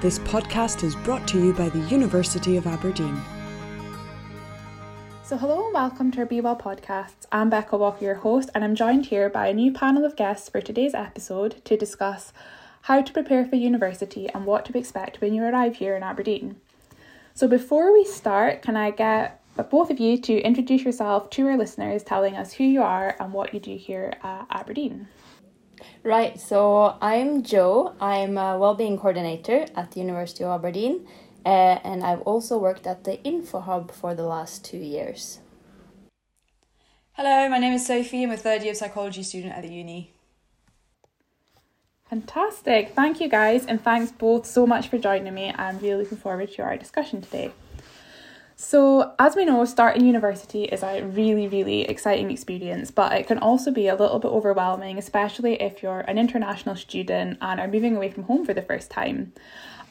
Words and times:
This 0.00 0.20
podcast 0.20 0.84
is 0.84 0.94
brought 0.94 1.26
to 1.26 1.44
you 1.44 1.52
by 1.52 1.70
the 1.70 1.80
University 1.80 2.56
of 2.56 2.68
Aberdeen. 2.68 3.20
So, 5.24 5.36
hello 5.36 5.64
and 5.64 5.74
welcome 5.74 6.12
to 6.12 6.20
our 6.20 6.24
Be 6.24 6.40
Well 6.40 6.54
podcast. 6.54 7.26
I'm 7.32 7.50
Becca 7.50 7.76
Walker, 7.76 8.04
your 8.04 8.14
host, 8.14 8.48
and 8.54 8.62
I'm 8.62 8.76
joined 8.76 9.06
here 9.06 9.28
by 9.28 9.48
a 9.48 9.52
new 9.52 9.72
panel 9.72 10.04
of 10.04 10.14
guests 10.14 10.48
for 10.48 10.60
today's 10.60 10.94
episode 10.94 11.64
to 11.64 11.76
discuss 11.76 12.32
how 12.82 13.02
to 13.02 13.12
prepare 13.12 13.44
for 13.44 13.56
university 13.56 14.28
and 14.28 14.46
what 14.46 14.64
to 14.66 14.78
expect 14.78 15.20
when 15.20 15.34
you 15.34 15.42
arrive 15.42 15.74
here 15.74 15.96
in 15.96 16.04
Aberdeen. 16.04 16.60
So, 17.34 17.48
before 17.48 17.92
we 17.92 18.04
start, 18.04 18.62
can 18.62 18.76
I 18.76 18.92
get 18.92 19.42
both 19.68 19.90
of 19.90 19.98
you 19.98 20.16
to 20.18 20.40
introduce 20.42 20.84
yourself 20.84 21.28
to 21.30 21.48
our 21.48 21.56
listeners, 21.56 22.04
telling 22.04 22.36
us 22.36 22.52
who 22.52 22.62
you 22.62 22.82
are 22.82 23.16
and 23.18 23.32
what 23.32 23.52
you 23.52 23.58
do 23.58 23.76
here 23.76 24.14
at 24.22 24.46
Aberdeen? 24.48 25.08
Right, 26.02 26.40
so 26.40 26.96
I'm 27.00 27.42
Joe. 27.42 27.94
I'm 28.00 28.38
a 28.38 28.58
well-being 28.58 28.98
coordinator 28.98 29.66
at 29.76 29.92
the 29.92 30.00
University 30.00 30.44
of 30.44 30.50
Aberdeen, 30.50 31.06
uh, 31.44 31.78
and 31.84 32.04
I've 32.04 32.22
also 32.22 32.58
worked 32.58 32.86
at 32.86 33.04
the 33.04 33.22
Info 33.22 33.60
Hub 33.60 33.90
for 33.90 34.14
the 34.14 34.24
last 34.24 34.64
two 34.64 34.78
years. 34.78 35.40
Hello, 37.12 37.48
my 37.48 37.58
name 37.58 37.74
is 37.74 37.86
Sophie. 37.86 38.22
I'm 38.22 38.30
a 38.30 38.36
third 38.36 38.62
year 38.62 38.74
psychology 38.74 39.22
student 39.22 39.54
at 39.54 39.62
the 39.62 39.68
uni. 39.68 40.12
Fantastic. 42.08 42.94
Thank 42.94 43.20
you 43.20 43.28
guys, 43.28 43.66
and 43.66 43.82
thanks 43.82 44.12
both 44.12 44.46
so 44.46 44.66
much 44.66 44.88
for 44.88 44.98
joining 44.98 45.34
me. 45.34 45.52
I'm 45.56 45.78
really 45.78 46.04
looking 46.04 46.18
forward 46.18 46.52
to 46.52 46.62
our 46.62 46.76
discussion 46.76 47.20
today. 47.20 47.52
So, 48.60 49.14
as 49.20 49.36
we 49.36 49.44
know, 49.44 49.64
starting 49.66 50.04
university 50.04 50.64
is 50.64 50.82
a 50.82 51.04
really, 51.04 51.46
really 51.46 51.82
exciting 51.82 52.28
experience, 52.32 52.90
but 52.90 53.12
it 53.12 53.28
can 53.28 53.38
also 53.38 53.70
be 53.70 53.86
a 53.86 53.94
little 53.94 54.18
bit 54.18 54.32
overwhelming, 54.32 54.98
especially 54.98 55.62
if 55.62 55.80
you're 55.80 56.00
an 56.00 56.18
international 56.18 56.74
student 56.74 57.38
and 57.40 57.60
are 57.60 57.68
moving 57.68 57.94
away 57.94 58.10
from 58.10 58.24
home 58.24 58.44
for 58.44 58.52
the 58.52 58.62
first 58.62 58.90
time. 58.90 59.32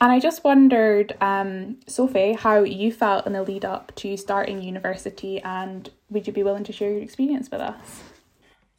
And 0.01 0.11
I 0.11 0.19
just 0.19 0.43
wondered, 0.43 1.15
um, 1.21 1.77
Sophie, 1.87 2.33
how 2.33 2.63
you 2.63 2.91
felt 2.91 3.25
in 3.25 3.31
the 3.31 3.41
lead 3.41 3.63
up 3.63 3.95
to 3.95 4.17
starting 4.17 4.61
university, 4.61 5.39
and 5.39 5.89
would 6.09 6.27
you 6.27 6.33
be 6.33 6.43
willing 6.43 6.65
to 6.65 6.73
share 6.73 6.91
your 6.91 7.01
experience 7.01 7.49
with 7.49 7.61
us? 7.61 8.03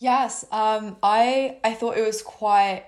Yes, 0.00 0.44
um, 0.52 0.98
I 1.02 1.56
I 1.64 1.72
thought 1.72 1.96
it 1.96 2.04
was 2.04 2.20
quite 2.20 2.84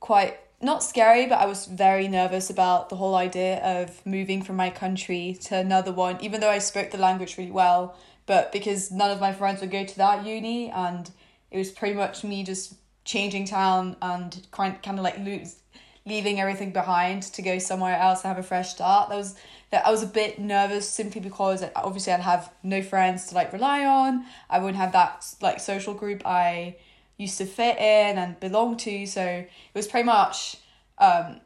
quite 0.00 0.38
not 0.60 0.82
scary, 0.82 1.26
but 1.26 1.38
I 1.38 1.46
was 1.46 1.66
very 1.66 2.08
nervous 2.08 2.50
about 2.50 2.88
the 2.88 2.96
whole 2.96 3.14
idea 3.14 3.58
of 3.62 4.04
moving 4.04 4.42
from 4.42 4.56
my 4.56 4.70
country 4.70 5.36
to 5.42 5.56
another 5.56 5.92
one, 5.92 6.18
even 6.20 6.40
though 6.40 6.50
I 6.50 6.58
spoke 6.58 6.90
the 6.90 6.98
language 6.98 7.38
really 7.38 7.50
well. 7.50 7.96
But 8.26 8.52
because 8.52 8.90
none 8.90 9.10
of 9.10 9.20
my 9.20 9.32
friends 9.32 9.60
would 9.60 9.70
go 9.70 9.84
to 9.84 9.96
that 9.98 10.26
uni, 10.26 10.70
and 10.70 11.10
it 11.50 11.58
was 11.58 11.70
pretty 11.70 11.94
much 11.94 12.24
me 12.24 12.42
just 12.42 12.74
changing 13.04 13.46
town 13.46 13.96
and 14.02 14.46
kind 14.50 14.82
kind 14.82 14.98
of 14.98 15.04
like 15.04 15.18
lose, 15.18 15.56
leaving 16.04 16.40
everything 16.40 16.72
behind 16.72 17.22
to 17.22 17.40
go 17.40 17.58
somewhere 17.58 17.96
else 17.96 18.24
and 18.24 18.28
have 18.28 18.44
a 18.44 18.46
fresh 18.46 18.70
start. 18.70 19.08
That 19.08 19.16
was 19.16 19.36
that 19.70 19.86
I 19.86 19.90
was 19.90 20.02
a 20.02 20.06
bit 20.06 20.38
nervous 20.38 20.88
simply 20.88 21.20
because 21.20 21.64
obviously 21.76 22.12
I'd 22.12 22.20
have 22.20 22.52
no 22.62 22.82
friends 22.82 23.26
to 23.28 23.34
like 23.34 23.52
rely 23.52 23.84
on. 23.84 24.24
I 24.50 24.58
wouldn't 24.58 24.76
have 24.76 24.92
that 24.92 25.24
like 25.40 25.60
social 25.60 25.94
group 25.94 26.22
I 26.26 26.76
used 27.18 27.36
to 27.38 27.44
fit 27.44 27.76
in 27.76 28.16
and 28.16 28.40
belong 28.40 28.76
to. 28.78 29.04
So 29.06 29.22
it 29.22 29.50
was 29.74 29.86
pretty 29.86 30.06
much 30.06 30.56
um, 30.96 31.40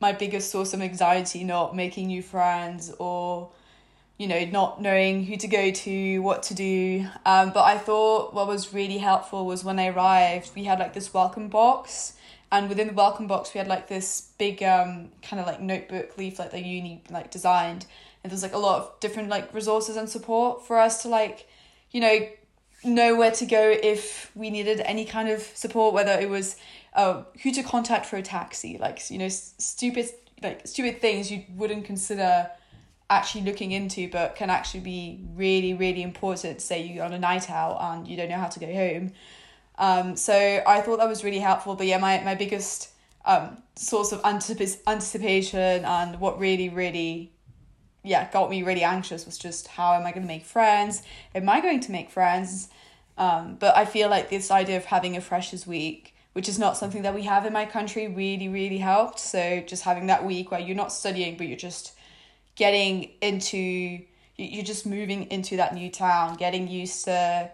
my 0.00 0.12
biggest 0.12 0.50
source 0.50 0.72
of 0.72 0.80
anxiety, 0.80 1.44
not 1.44 1.76
making 1.76 2.06
new 2.06 2.22
friends 2.22 2.92
or 2.98 3.50
you 4.16 4.26
know 4.26 4.44
not 4.44 4.82
knowing 4.82 5.24
who 5.24 5.34
to 5.38 5.48
go 5.48 5.70
to 5.70 6.18
what 6.18 6.42
to 6.42 6.52
do 6.52 7.06
um, 7.24 7.52
but 7.54 7.62
i 7.62 7.78
thought 7.78 8.34
what 8.34 8.46
was 8.46 8.74
really 8.74 8.98
helpful 8.98 9.46
was 9.46 9.64
when 9.64 9.78
i 9.78 9.86
arrived 9.86 10.50
we 10.54 10.64
had 10.64 10.78
like 10.78 10.92
this 10.92 11.14
welcome 11.14 11.48
box 11.48 12.12
and 12.52 12.68
within 12.68 12.88
the 12.88 12.92
welcome 12.92 13.26
box 13.26 13.54
we 13.54 13.58
had 13.58 13.66
like 13.66 13.88
this 13.88 14.32
big 14.36 14.62
um, 14.62 15.08
kind 15.22 15.40
of 15.40 15.46
like 15.46 15.58
notebook 15.58 16.18
leaflet 16.18 16.50
that 16.50 16.62
uni 16.62 17.02
like 17.08 17.30
designed 17.30 17.86
and 18.22 18.30
there's 18.30 18.42
like 18.42 18.52
a 18.52 18.58
lot 18.58 18.82
of 18.82 19.00
different 19.00 19.30
like 19.30 19.54
resources 19.54 19.96
and 19.96 20.06
support 20.06 20.66
for 20.66 20.78
us 20.78 21.00
to 21.00 21.08
like 21.08 21.48
you 21.90 22.00
know 22.02 22.28
know 22.84 23.14
where 23.14 23.30
to 23.32 23.46
go 23.46 23.76
if 23.82 24.30
we 24.34 24.50
needed 24.50 24.80
any 24.80 25.04
kind 25.04 25.28
of 25.28 25.42
support, 25.42 25.94
whether 25.94 26.12
it 26.12 26.28
was 26.28 26.56
uh, 26.94 27.22
who 27.42 27.52
to 27.52 27.62
contact 27.62 28.06
for 28.06 28.16
a 28.16 28.22
taxi, 28.22 28.78
like 28.78 29.10
you 29.10 29.18
know, 29.18 29.28
stupid 29.28 30.10
like 30.42 30.66
stupid 30.66 31.00
things 31.00 31.30
you 31.30 31.44
wouldn't 31.54 31.84
consider 31.84 32.50
actually 33.10 33.44
looking 33.44 33.72
into, 33.72 34.08
but 34.08 34.36
can 34.36 34.50
actually 34.50 34.80
be 34.80 35.20
really 35.34 35.74
really 35.74 36.02
important. 36.02 36.60
Say 36.60 36.82
you're 36.82 37.04
on 37.04 37.12
a 37.12 37.18
night 37.18 37.50
out 37.50 37.78
and 37.80 38.08
you 38.08 38.16
don't 38.16 38.28
know 38.28 38.38
how 38.38 38.48
to 38.48 38.60
go 38.60 38.72
home. 38.72 39.12
Um, 39.78 40.16
so 40.16 40.62
I 40.66 40.80
thought 40.80 40.98
that 40.98 41.08
was 41.08 41.24
really 41.24 41.38
helpful. 41.38 41.74
But 41.74 41.86
yeah, 41.86 41.98
my 41.98 42.22
my 42.22 42.34
biggest 42.34 42.90
um 43.26 43.58
source 43.76 44.12
of 44.12 44.22
anticip- 44.22 44.80
anticipation 44.86 45.84
and 45.84 46.18
what 46.20 46.38
really 46.38 46.70
really 46.70 47.32
yeah 48.02 48.30
got 48.32 48.50
me 48.50 48.62
really 48.62 48.82
anxious 48.82 49.26
was 49.26 49.38
just 49.38 49.68
how 49.68 49.94
am 49.94 50.06
I 50.06 50.12
going 50.12 50.22
to 50.22 50.28
make 50.28 50.44
friends? 50.44 51.02
Am 51.34 51.48
I 51.48 51.60
going 51.60 51.80
to 51.80 51.92
make 51.92 52.10
friends? 52.10 52.68
Um, 53.18 53.56
but 53.58 53.76
I 53.76 53.84
feel 53.84 54.08
like 54.08 54.30
this 54.30 54.50
idea 54.50 54.78
of 54.78 54.86
having 54.86 55.16
a 55.16 55.20
freshers 55.20 55.66
week, 55.66 56.14
which 56.32 56.48
is 56.48 56.58
not 56.58 56.76
something 56.76 57.02
that 57.02 57.14
we 57.14 57.22
have 57.22 57.44
in 57.44 57.52
my 57.52 57.66
country, 57.66 58.08
really 58.08 58.48
really 58.48 58.78
helped. 58.78 59.20
So 59.20 59.62
just 59.66 59.82
having 59.84 60.06
that 60.06 60.24
week 60.24 60.50
where 60.50 60.60
you're 60.60 60.76
not 60.76 60.92
studying 60.92 61.36
but 61.36 61.46
you're 61.48 61.56
just 61.56 61.92
getting 62.56 63.10
into 63.20 64.00
you're 64.36 64.64
just 64.64 64.86
moving 64.86 65.30
into 65.30 65.56
that 65.56 65.74
new 65.74 65.90
town, 65.90 66.36
getting 66.36 66.66
used 66.66 67.04
to 67.04 67.50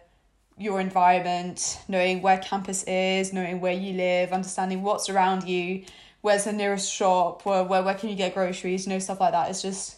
your 0.58 0.80
environment, 0.80 1.80
knowing 1.88 2.22
where 2.22 2.38
campus 2.38 2.82
is, 2.84 3.32
knowing 3.32 3.60
where 3.60 3.72
you 3.72 3.92
live, 3.94 4.32
understanding 4.32 4.82
what's 4.82 5.08
around 5.08 5.46
you, 5.48 5.84
where's 6.22 6.44
the 6.44 6.52
nearest 6.52 6.92
shop, 6.92 7.44
where 7.44 7.64
where, 7.64 7.82
where 7.82 7.94
can 7.94 8.08
you 8.08 8.16
get 8.16 8.34
groceries, 8.34 8.86
you 8.86 8.92
know, 8.92 8.98
stuff 8.98 9.20
like 9.20 9.32
that. 9.32 9.50
It's 9.50 9.62
just 9.62 9.95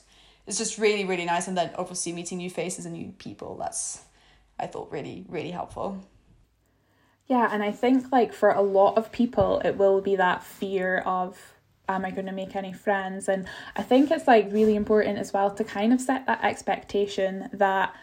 it's 0.48 0.59
just 0.59 0.78
really 0.78 1.04
really 1.04 1.26
nice. 1.26 1.47
And 1.47 1.56
then 1.56 1.70
obviously 1.76 2.12
meeting 2.12 2.38
new 2.38 2.50
faces 2.50 2.86
and 2.86 2.94
new 2.94 3.12
people 3.19 3.56
that's 3.56 4.03
i 4.59 4.66
thought 4.66 4.91
really 4.91 5.25
really 5.28 5.53
helpful. 5.53 6.04
Yeah 7.26 7.48
and 7.53 7.62
i 7.62 7.70
think 7.70 8.10
like 8.10 8.32
for 8.32 8.50
a 8.50 8.62
lot 8.62 8.97
of 8.97 9.12
people 9.12 9.60
it 9.64 9.76
will 9.76 10.00
be 10.00 10.16
that 10.16 10.42
fear 10.42 10.98
of 11.06 11.38
am 11.88 12.04
i 12.04 12.10
going 12.10 12.26
to 12.26 12.32
make 12.32 12.56
any 12.56 12.72
friends? 12.72 13.28
And 13.28 13.47
i 13.76 13.82
think 13.82 14.10
it's 14.10 14.26
like 14.26 14.50
really 14.50 14.75
important 14.75 15.19
as 15.19 15.32
well 15.32 15.50
to 15.54 15.62
kind 15.62 15.92
of 15.92 16.00
set 16.00 16.26
that 16.26 16.42
expectation 16.42 17.50
that 17.53 17.94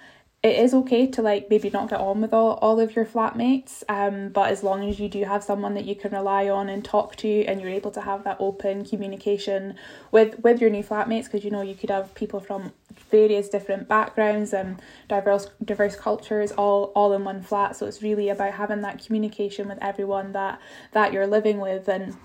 it 0.45 0.59
is 0.59 0.73
okay 0.75 1.07
to 1.07 1.21
like 1.21 1.49
maybe 1.49 1.69
not 1.71 1.89
get 1.89 1.99
on 1.99 2.21
with 2.21 2.33
all, 2.33 2.51
all 2.61 2.79
of 2.79 2.95
your 2.95 3.05
flatmates 3.05 3.83
um 3.89 4.29
but 4.29 4.51
as 4.51 4.61
long 4.63 4.87
as 4.87 4.99
you 4.99 5.09
do 5.09 5.23
have 5.23 5.43
someone 5.43 5.73
that 5.73 5.85
you 5.85 5.95
can 5.95 6.11
rely 6.11 6.47
on 6.47 6.69
and 6.69 6.85
talk 6.85 7.15
to 7.15 7.43
and 7.45 7.59
you're 7.59 7.69
able 7.69 7.91
to 7.91 8.01
have 8.01 8.23
that 8.23 8.37
open 8.39 8.85
communication 8.85 9.75
with 10.11 10.39
with 10.43 10.61
your 10.61 10.69
new 10.69 10.83
flatmates 10.83 11.25
because 11.25 11.43
you 11.43 11.51
know 11.51 11.61
you 11.61 11.75
could 11.75 11.89
have 11.89 12.13
people 12.13 12.39
from 12.39 12.71
various 13.11 13.49
different 13.49 13.87
backgrounds 13.87 14.53
and 14.53 14.81
diverse 15.07 15.47
diverse 15.63 15.95
cultures 15.95 16.51
all 16.53 16.91
all 16.95 17.13
in 17.13 17.23
one 17.23 17.41
flat. 17.41 17.75
So 17.75 17.85
it's 17.85 18.01
really 18.01 18.29
about 18.29 18.53
having 18.53 18.81
that 18.81 19.03
communication 19.05 19.67
with 19.67 19.77
everyone 19.81 20.31
that 20.33 20.59
that 20.91 21.13
you're 21.13 21.27
living 21.27 21.59
with. 21.59 21.87
And 21.87 22.15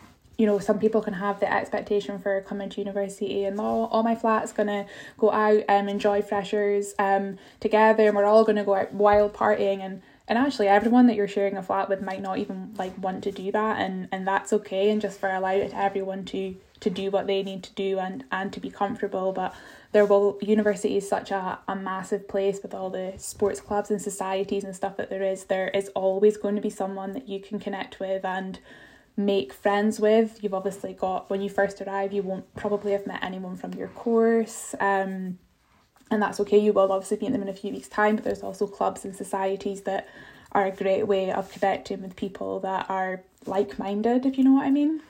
you 0.41 0.47
know, 0.47 0.59
some 0.59 0.78
people 0.78 1.03
can 1.03 1.12
have 1.12 1.39
the 1.39 1.53
expectation 1.53 2.19
for 2.19 2.41
coming 2.41 2.71
to 2.71 2.81
university 2.81 3.45
and 3.45 3.61
all, 3.61 3.84
all 3.93 4.03
my 4.03 4.15
flat's 4.15 4.53
gonna 4.53 4.87
go 5.19 5.31
out 5.31 5.62
and 5.69 5.91
enjoy 5.91 6.23
freshers 6.23 6.95
um 6.99 7.37
together 7.61 8.06
and 8.06 8.17
we're 8.17 8.25
all 8.25 8.43
gonna 8.43 8.65
go 8.65 8.75
out 8.75 8.91
wild 8.95 9.34
partying 9.34 9.81
and 9.81 10.00
and 10.27 10.39
actually 10.39 10.67
everyone 10.67 11.06
that 11.09 11.17
you're 11.17 11.29
sharing 11.29 11.59
a 11.59 11.62
flat 11.62 11.91
with 11.91 12.00
might 12.00 12.23
not 12.23 12.39
even 12.39 12.73
like 12.79 12.97
want 13.03 13.23
to 13.23 13.31
do 13.31 13.53
that 13.53 13.81
and 13.81 14.09
and 14.12 14.27
that's 14.27 14.50
okay 14.50 14.91
and 14.91 15.03
just 15.03 15.21
for 15.21 15.29
allow 15.29 15.50
it 15.53 15.75
everyone 15.75 16.25
to 16.25 16.56
to 16.81 16.89
do 16.89 17.11
what 17.11 17.27
they 17.27 17.43
need 17.43 17.62
to 17.62 17.75
do 17.75 17.99
and 17.99 18.25
and 18.33 18.53
to 18.53 18.61
be 18.61 18.71
comfortable. 18.71 19.33
But 19.33 19.55
there 19.93 20.06
will 20.06 20.39
university 20.41 20.97
is 20.97 21.09
such 21.09 21.31
a, 21.31 21.59
a 21.69 21.77
massive 21.77 22.27
place 22.29 22.61
with 22.62 22.75
all 22.75 22.91
the 22.91 23.12
sports 23.19 23.61
clubs 23.61 23.91
and 23.91 24.00
societies 24.00 24.65
and 24.65 24.75
stuff 24.75 24.97
that 24.97 25.11
there 25.11 25.23
is. 25.23 25.45
There 25.45 25.69
is 25.69 25.89
always 25.91 26.37
going 26.37 26.56
to 26.56 26.62
be 26.62 26.71
someone 26.71 27.12
that 27.12 27.29
you 27.29 27.41
can 27.41 27.59
connect 27.59 28.00
with 28.00 28.25
and 28.25 28.59
make 29.26 29.53
friends 29.53 30.00
with. 30.00 30.42
You've 30.42 30.55
obviously 30.55 30.93
got 30.93 31.31
when 31.31 31.40
you 31.40 31.49
first 31.49 31.81
arrive, 31.81 32.12
you 32.12 32.22
won't 32.22 32.52
probably 32.55 32.93
have 32.93 33.06
met 33.06 33.22
anyone 33.22 33.56
from 33.56 33.75
your 33.75 33.88
course. 33.88 34.75
Um, 34.81 35.38
and 36.11 36.20
that's 36.20 36.40
okay. 36.40 36.58
You 36.58 36.72
will 36.72 36.90
obviously 36.90 37.19
meet 37.19 37.32
them 37.32 37.43
in 37.43 37.49
a 37.49 37.55
few 37.55 37.72
weeks' 37.72 37.88
time, 37.88 38.17
but 38.17 38.25
there's 38.25 38.43
also 38.43 38.67
clubs 38.67 39.05
and 39.05 39.14
societies 39.14 39.82
that 39.82 40.08
are 40.52 40.67
a 40.67 40.72
great 40.72 41.06
way 41.06 41.31
of 41.31 41.50
connecting 41.52 42.02
with 42.02 42.17
people 42.17 42.61
that 42.61 42.90
are 42.90 43.22
like 43.46 43.78
minded, 43.78 44.26
if 44.26 44.37
you 44.37 44.44
know 44.44 44.52
what 44.52 44.67
I 44.67 44.70
mean. 44.70 45.02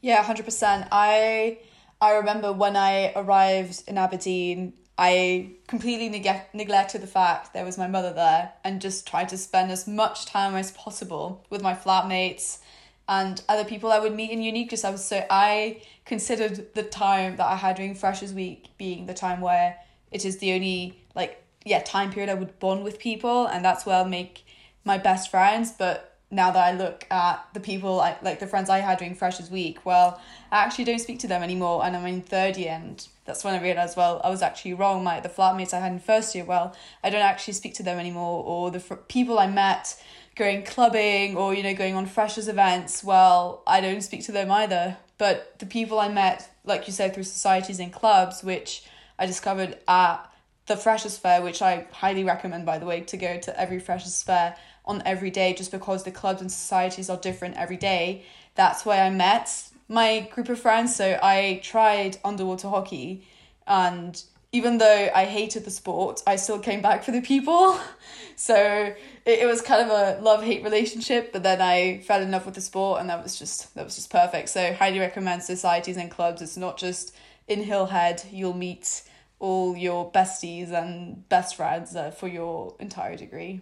Yeah, 0.00 0.22
hundred 0.22 0.44
percent. 0.44 0.88
I 0.92 1.58
I 2.00 2.14
remember 2.16 2.52
when 2.52 2.76
I 2.76 3.12
arrived 3.16 3.84
in 3.86 3.96
Aberdeen, 3.96 4.74
I 4.98 5.52
completely 5.66 6.08
neg- 6.08 6.46
neglected 6.52 7.02
the 7.02 7.06
fact 7.06 7.52
there 7.52 7.64
was 7.64 7.78
my 7.78 7.86
mother 7.86 8.12
there 8.12 8.52
and 8.62 8.80
just 8.80 9.06
tried 9.06 9.28
to 9.30 9.38
spend 9.38 9.70
as 9.70 9.86
much 9.86 10.26
time 10.26 10.54
as 10.54 10.70
possible 10.72 11.44
with 11.50 11.62
my 11.62 11.74
flatmates 11.74 12.58
and 13.08 13.42
other 13.48 13.64
people 13.64 13.90
I 13.90 13.98
would 13.98 14.14
meet 14.14 14.30
in 14.30 14.42
uni 14.42 14.64
because 14.64 14.84
I 14.84 14.90
was 14.90 15.04
so 15.04 15.24
I 15.28 15.82
considered 16.04 16.74
the 16.74 16.82
time 16.82 17.36
that 17.36 17.46
I 17.46 17.56
had 17.56 17.76
during 17.76 17.94
Freshers 17.94 18.32
Week 18.32 18.68
being 18.78 19.06
the 19.06 19.14
time 19.14 19.40
where 19.40 19.76
it 20.10 20.24
is 20.24 20.38
the 20.38 20.52
only 20.52 21.02
like 21.14 21.42
yeah 21.64 21.82
time 21.82 22.12
period 22.12 22.30
I 22.30 22.34
would 22.34 22.58
bond 22.58 22.84
with 22.84 22.98
people 22.98 23.46
and 23.46 23.64
that's 23.64 23.86
where 23.86 23.96
I'll 23.96 24.04
make 24.04 24.44
my 24.84 24.98
best 24.98 25.30
friends. 25.30 25.72
But 25.72 26.11
now 26.32 26.50
that 26.50 26.64
I 26.64 26.72
look 26.72 27.06
at 27.10 27.46
the 27.52 27.60
people 27.60 28.00
I 28.00 28.16
like 28.22 28.40
the 28.40 28.46
friends 28.46 28.70
I 28.70 28.78
had 28.78 28.98
during 28.98 29.14
Freshers 29.14 29.50
Week, 29.50 29.84
well, 29.84 30.18
I 30.50 30.64
actually 30.64 30.84
don't 30.84 30.98
speak 30.98 31.18
to 31.20 31.28
them 31.28 31.42
anymore, 31.42 31.84
and 31.84 31.94
I'm 31.94 32.06
in 32.06 32.22
third 32.22 32.56
year, 32.56 32.72
and 32.72 33.06
that's 33.26 33.44
when 33.44 33.54
I 33.54 33.62
realized, 33.62 33.98
well, 33.98 34.20
I 34.24 34.30
was 34.30 34.40
actually 34.40 34.72
wrong. 34.72 35.04
My 35.04 35.20
the 35.20 35.28
flatmates 35.28 35.74
I 35.74 35.80
had 35.80 35.92
in 35.92 36.00
first 36.00 36.34
year, 36.34 36.44
well, 36.44 36.74
I 37.04 37.10
don't 37.10 37.20
actually 37.20 37.52
speak 37.52 37.74
to 37.74 37.82
them 37.82 37.98
anymore, 37.98 38.42
or 38.44 38.70
the 38.70 38.80
fr- 38.80 38.94
people 38.94 39.38
I 39.38 39.46
met 39.46 40.02
going 40.34 40.62
clubbing 40.64 41.36
or 41.36 41.52
you 41.52 41.62
know 41.62 41.74
going 41.74 41.94
on 41.94 42.06
freshers 42.06 42.48
events, 42.48 43.04
well, 43.04 43.62
I 43.66 43.82
don't 43.82 44.00
speak 44.00 44.24
to 44.24 44.32
them 44.32 44.50
either. 44.50 44.96
But 45.18 45.58
the 45.58 45.66
people 45.66 46.00
I 46.00 46.08
met, 46.08 46.48
like 46.64 46.86
you 46.86 46.94
said, 46.94 47.12
through 47.12 47.24
societies 47.24 47.78
and 47.78 47.92
clubs, 47.92 48.42
which 48.42 48.84
I 49.18 49.26
discovered 49.26 49.78
at 49.86 50.32
the 50.66 50.76
Freshers 50.76 51.18
Fair, 51.18 51.42
which 51.42 51.60
I 51.60 51.86
highly 51.92 52.24
recommend, 52.24 52.64
by 52.64 52.78
the 52.78 52.86
way, 52.86 53.00
to 53.02 53.16
go 53.16 53.38
to 53.38 53.60
every 53.60 53.78
Freshers 53.78 54.22
Fair 54.22 54.56
on 54.84 55.02
every 55.06 55.30
day 55.30 55.54
just 55.54 55.70
because 55.70 56.04
the 56.04 56.10
clubs 56.10 56.40
and 56.40 56.50
societies 56.50 57.08
are 57.08 57.16
different 57.16 57.56
every 57.56 57.76
day. 57.76 58.24
That's 58.54 58.84
where 58.84 59.02
I 59.02 59.10
met 59.10 59.50
my 59.88 60.28
group 60.32 60.48
of 60.48 60.58
friends. 60.58 60.94
So 60.96 61.18
I 61.22 61.60
tried 61.62 62.18
underwater 62.24 62.68
hockey 62.68 63.26
and 63.66 64.22
even 64.54 64.76
though 64.76 65.10
I 65.14 65.24
hated 65.24 65.64
the 65.64 65.70
sport, 65.70 66.22
I 66.26 66.36
still 66.36 66.58
came 66.58 66.82
back 66.82 67.04
for 67.04 67.10
the 67.10 67.22
people. 67.22 67.80
so 68.36 68.54
it, 68.54 68.96
it 69.24 69.46
was 69.46 69.62
kind 69.62 69.88
of 69.88 69.90
a 69.90 70.20
love 70.20 70.42
hate 70.42 70.62
relationship, 70.62 71.32
but 71.32 71.42
then 71.42 71.62
I 71.62 72.00
fell 72.00 72.20
in 72.20 72.30
love 72.30 72.44
with 72.44 72.54
the 72.54 72.60
sport 72.60 73.00
and 73.00 73.08
that 73.08 73.22
was 73.22 73.38
just 73.38 73.74
that 73.74 73.84
was 73.84 73.94
just 73.94 74.10
perfect. 74.10 74.50
So 74.50 74.74
highly 74.74 74.98
recommend 74.98 75.42
societies 75.42 75.96
and 75.96 76.10
clubs. 76.10 76.42
It's 76.42 76.56
not 76.56 76.76
just 76.76 77.14
in 77.48 77.64
Hillhead, 77.64 78.26
you'll 78.30 78.54
meet 78.54 79.02
all 79.38 79.76
your 79.76 80.10
besties 80.12 80.70
and 80.70 81.28
best 81.28 81.56
friends 81.56 81.96
uh, 81.96 82.10
for 82.10 82.28
your 82.28 82.76
entire 82.78 83.16
degree. 83.16 83.60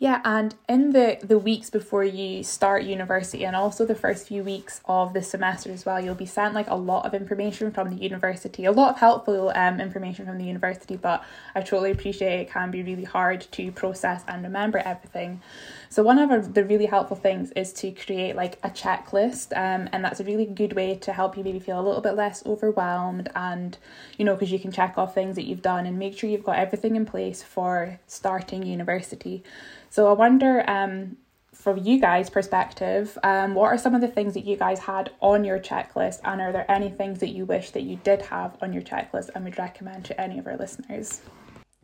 Yeah, 0.00 0.22
and 0.24 0.54
in 0.66 0.92
the, 0.92 1.18
the 1.22 1.38
weeks 1.38 1.68
before 1.68 2.04
you 2.04 2.42
start 2.42 2.84
university 2.84 3.44
and 3.44 3.54
also 3.54 3.84
the 3.84 3.94
first 3.94 4.26
few 4.26 4.42
weeks 4.42 4.80
of 4.86 5.12
the 5.12 5.20
semester 5.20 5.70
as 5.70 5.84
well, 5.84 6.02
you'll 6.02 6.14
be 6.14 6.24
sent 6.24 6.54
like 6.54 6.70
a 6.70 6.74
lot 6.74 7.04
of 7.04 7.12
information 7.12 7.70
from 7.70 7.90
the 7.90 8.02
university, 8.02 8.64
a 8.64 8.72
lot 8.72 8.94
of 8.94 8.98
helpful 8.98 9.52
um, 9.54 9.78
information 9.78 10.24
from 10.24 10.38
the 10.38 10.44
university, 10.44 10.96
but 10.96 11.22
I 11.54 11.60
totally 11.60 11.90
appreciate 11.90 12.40
it 12.40 12.50
can 12.50 12.70
be 12.70 12.82
really 12.82 13.04
hard 13.04 13.42
to 13.52 13.72
process 13.72 14.24
and 14.26 14.42
remember 14.42 14.78
everything. 14.78 15.42
So 15.90 16.02
one 16.02 16.18
of 16.18 16.54
the 16.54 16.64
really 16.64 16.86
helpful 16.86 17.18
things 17.18 17.50
is 17.50 17.70
to 17.74 17.90
create 17.90 18.36
like 18.36 18.58
a 18.62 18.70
checklist, 18.70 19.54
um, 19.54 19.86
and 19.92 20.02
that's 20.02 20.18
a 20.18 20.24
really 20.24 20.46
good 20.46 20.72
way 20.72 20.94
to 20.94 21.12
help 21.12 21.36
you 21.36 21.44
maybe 21.44 21.58
feel 21.58 21.78
a 21.78 21.84
little 21.84 22.00
bit 22.00 22.14
less 22.14 22.42
overwhelmed, 22.46 23.28
and 23.36 23.76
you 24.16 24.24
know 24.24 24.34
because 24.34 24.50
you 24.50 24.58
can 24.58 24.72
check 24.72 24.96
off 24.96 25.14
things 25.14 25.36
that 25.36 25.44
you've 25.44 25.60
done 25.60 25.84
and 25.84 25.98
make 25.98 26.16
sure 26.16 26.30
you've 26.30 26.42
got 26.44 26.56
everything 26.58 26.96
in 26.96 27.04
place 27.04 27.42
for 27.42 28.00
starting 28.06 28.62
university. 28.62 29.44
So 29.90 30.08
I 30.08 30.12
wonder, 30.12 30.68
um, 30.70 31.16
from 31.52 31.76
you 31.78 32.00
guys' 32.00 32.30
perspective, 32.30 33.18
um, 33.24 33.54
what 33.54 33.66
are 33.66 33.76
some 33.76 33.94
of 33.94 34.00
the 34.00 34.08
things 34.08 34.34
that 34.34 34.44
you 34.44 34.56
guys 34.56 34.78
had 34.78 35.10
on 35.20 35.44
your 35.44 35.58
checklist, 35.58 36.20
and 36.24 36.40
are 36.40 36.52
there 36.52 36.70
any 36.70 36.88
things 36.88 37.18
that 37.18 37.30
you 37.30 37.44
wish 37.44 37.70
that 37.70 37.82
you 37.82 37.96
did 37.96 38.22
have 38.22 38.56
on 38.62 38.72
your 38.72 38.82
checklist 38.82 39.30
and 39.34 39.44
would 39.44 39.58
recommend 39.58 40.04
to 40.06 40.18
any 40.20 40.38
of 40.38 40.46
our 40.46 40.56
listeners? 40.56 41.20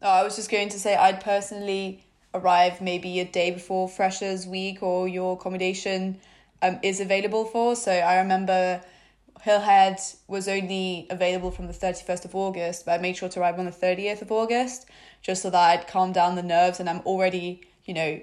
Oh, 0.00 0.08
I 0.08 0.22
was 0.22 0.36
just 0.36 0.50
going 0.50 0.68
to 0.68 0.78
say 0.78 0.94
I'd 0.94 1.20
personally 1.20 2.04
arrive 2.32 2.80
maybe 2.80 3.18
a 3.18 3.24
day 3.24 3.50
before 3.50 3.88
Freshers 3.88 4.46
Week 4.46 4.82
or 4.82 5.08
your 5.08 5.34
accommodation 5.34 6.20
um, 6.62 6.78
is 6.82 7.00
available 7.00 7.44
for. 7.44 7.74
So 7.74 7.90
I 7.90 8.18
remember 8.18 8.82
Hillhead 9.44 10.16
was 10.28 10.46
only 10.46 11.06
available 11.10 11.50
from 11.50 11.66
the 11.66 11.72
31st 11.72 12.24
of 12.24 12.34
August, 12.34 12.86
but 12.86 12.92
I 12.92 12.98
made 12.98 13.16
sure 13.16 13.28
to 13.30 13.40
arrive 13.40 13.58
on 13.58 13.64
the 13.64 13.70
30th 13.72 14.22
of 14.22 14.30
August 14.30 14.86
just 15.22 15.42
so 15.42 15.50
that 15.50 15.70
I'd 15.70 15.88
calm 15.88 16.12
down 16.12 16.36
the 16.36 16.42
nerves 16.42 16.78
and 16.78 16.88
I'm 16.88 17.00
already 17.00 17.62
you 17.86 17.94
know, 17.94 18.20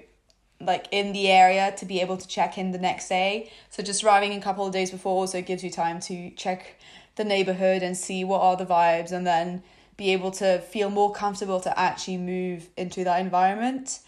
like 0.60 0.86
in 0.92 1.12
the 1.12 1.28
area 1.28 1.74
to 1.78 1.84
be 1.84 2.00
able 2.00 2.16
to 2.16 2.28
check 2.28 2.56
in 2.56 2.70
the 2.70 2.78
next 2.78 3.08
day. 3.08 3.50
So 3.70 3.82
just 3.82 4.04
arriving 4.04 4.32
a 4.32 4.40
couple 4.40 4.66
of 4.66 4.72
days 4.72 4.90
before 4.90 5.12
also 5.12 5.42
gives 5.42 5.64
you 5.64 5.70
time 5.70 6.00
to 6.00 6.30
check 6.30 6.78
the 7.16 7.24
neighborhood 7.24 7.82
and 7.82 7.96
see 7.96 8.24
what 8.24 8.40
are 8.40 8.56
the 8.56 8.66
vibes 8.66 9.12
and 9.12 9.26
then 9.26 9.62
be 9.96 10.12
able 10.12 10.30
to 10.32 10.58
feel 10.60 10.90
more 10.90 11.12
comfortable 11.12 11.60
to 11.60 11.78
actually 11.78 12.18
move 12.18 12.68
into 12.76 13.04
that 13.04 13.20
environment. 13.20 14.00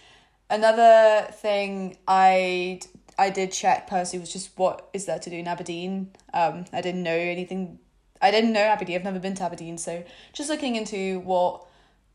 Another 0.51 1.27
thing 1.33 1.99
I 2.07 2.81
I 3.19 3.31
did 3.31 3.51
check 3.51 3.87
personally 3.87 4.21
was 4.21 4.33
just 4.33 4.51
what 4.57 4.89
is 4.93 5.07
there 5.07 5.19
to 5.19 5.31
do 5.31 5.37
in 5.37 5.49
Aberdeen. 5.49 6.11
Um, 6.35 6.67
I 6.73 6.81
didn't 6.83 7.03
know 7.03 7.17
anything. 7.17 7.79
I 8.21 8.31
didn't 8.31 8.53
know 8.53 8.61
Aberdeen. 8.61 8.97
I've 8.97 9.05
never 9.05 9.19
been 9.19 9.35
to 9.37 9.45
Aberdeen, 9.45 9.79
so 9.79 10.05
just 10.33 10.51
looking 10.51 10.77
into 10.77 11.21
what 11.21 11.67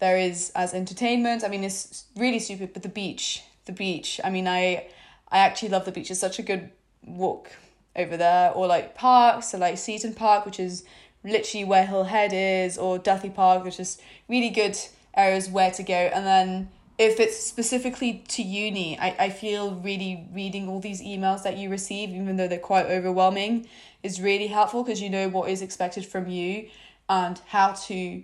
there 0.01 0.17
is 0.17 0.51
as 0.55 0.73
entertainment. 0.73 1.45
I 1.45 1.47
mean, 1.47 1.63
it's 1.63 2.05
really 2.17 2.39
stupid, 2.39 2.73
but 2.73 2.81
the 2.83 2.89
beach, 2.89 3.43
the 3.65 3.71
beach. 3.71 4.19
I 4.23 4.29
mean, 4.29 4.47
I 4.47 4.87
I 5.31 5.37
actually 5.37 5.69
love 5.69 5.85
the 5.85 5.91
beach. 5.91 6.11
It's 6.11 6.19
such 6.19 6.39
a 6.39 6.41
good 6.41 6.71
walk 7.05 7.51
over 7.95 8.17
there, 8.17 8.51
or 8.51 8.67
like 8.67 8.95
parks, 8.95 9.51
so 9.51 9.59
like 9.59 9.77
Seaton 9.77 10.13
Park, 10.13 10.45
which 10.45 10.59
is 10.59 10.83
literally 11.23 11.63
where 11.63 11.85
Hillhead 11.85 12.31
is, 12.33 12.77
or 12.77 12.97
Duthie 12.97 13.29
Park, 13.29 13.63
which 13.63 13.79
is 13.79 13.99
really 14.27 14.49
good 14.49 14.77
areas 15.15 15.49
where 15.49 15.71
to 15.71 15.83
go. 15.83 15.93
And 15.93 16.25
then 16.25 16.69
if 16.97 17.19
it's 17.19 17.37
specifically 17.37 18.23
to 18.29 18.41
uni, 18.41 18.97
I, 18.99 19.15
I 19.19 19.29
feel 19.29 19.75
really 19.75 20.27
reading 20.33 20.67
all 20.67 20.79
these 20.79 21.01
emails 21.01 21.43
that 21.43 21.57
you 21.57 21.69
receive, 21.69 22.09
even 22.09 22.37
though 22.37 22.47
they're 22.47 22.57
quite 22.57 22.87
overwhelming, 22.87 23.67
is 24.01 24.19
really 24.19 24.47
helpful 24.47 24.83
because 24.83 24.99
you 24.99 25.11
know 25.11 25.29
what 25.29 25.47
is 25.49 25.61
expected 25.61 26.07
from 26.07 26.27
you 26.27 26.69
and 27.07 27.39
how 27.47 27.73
to 27.73 28.23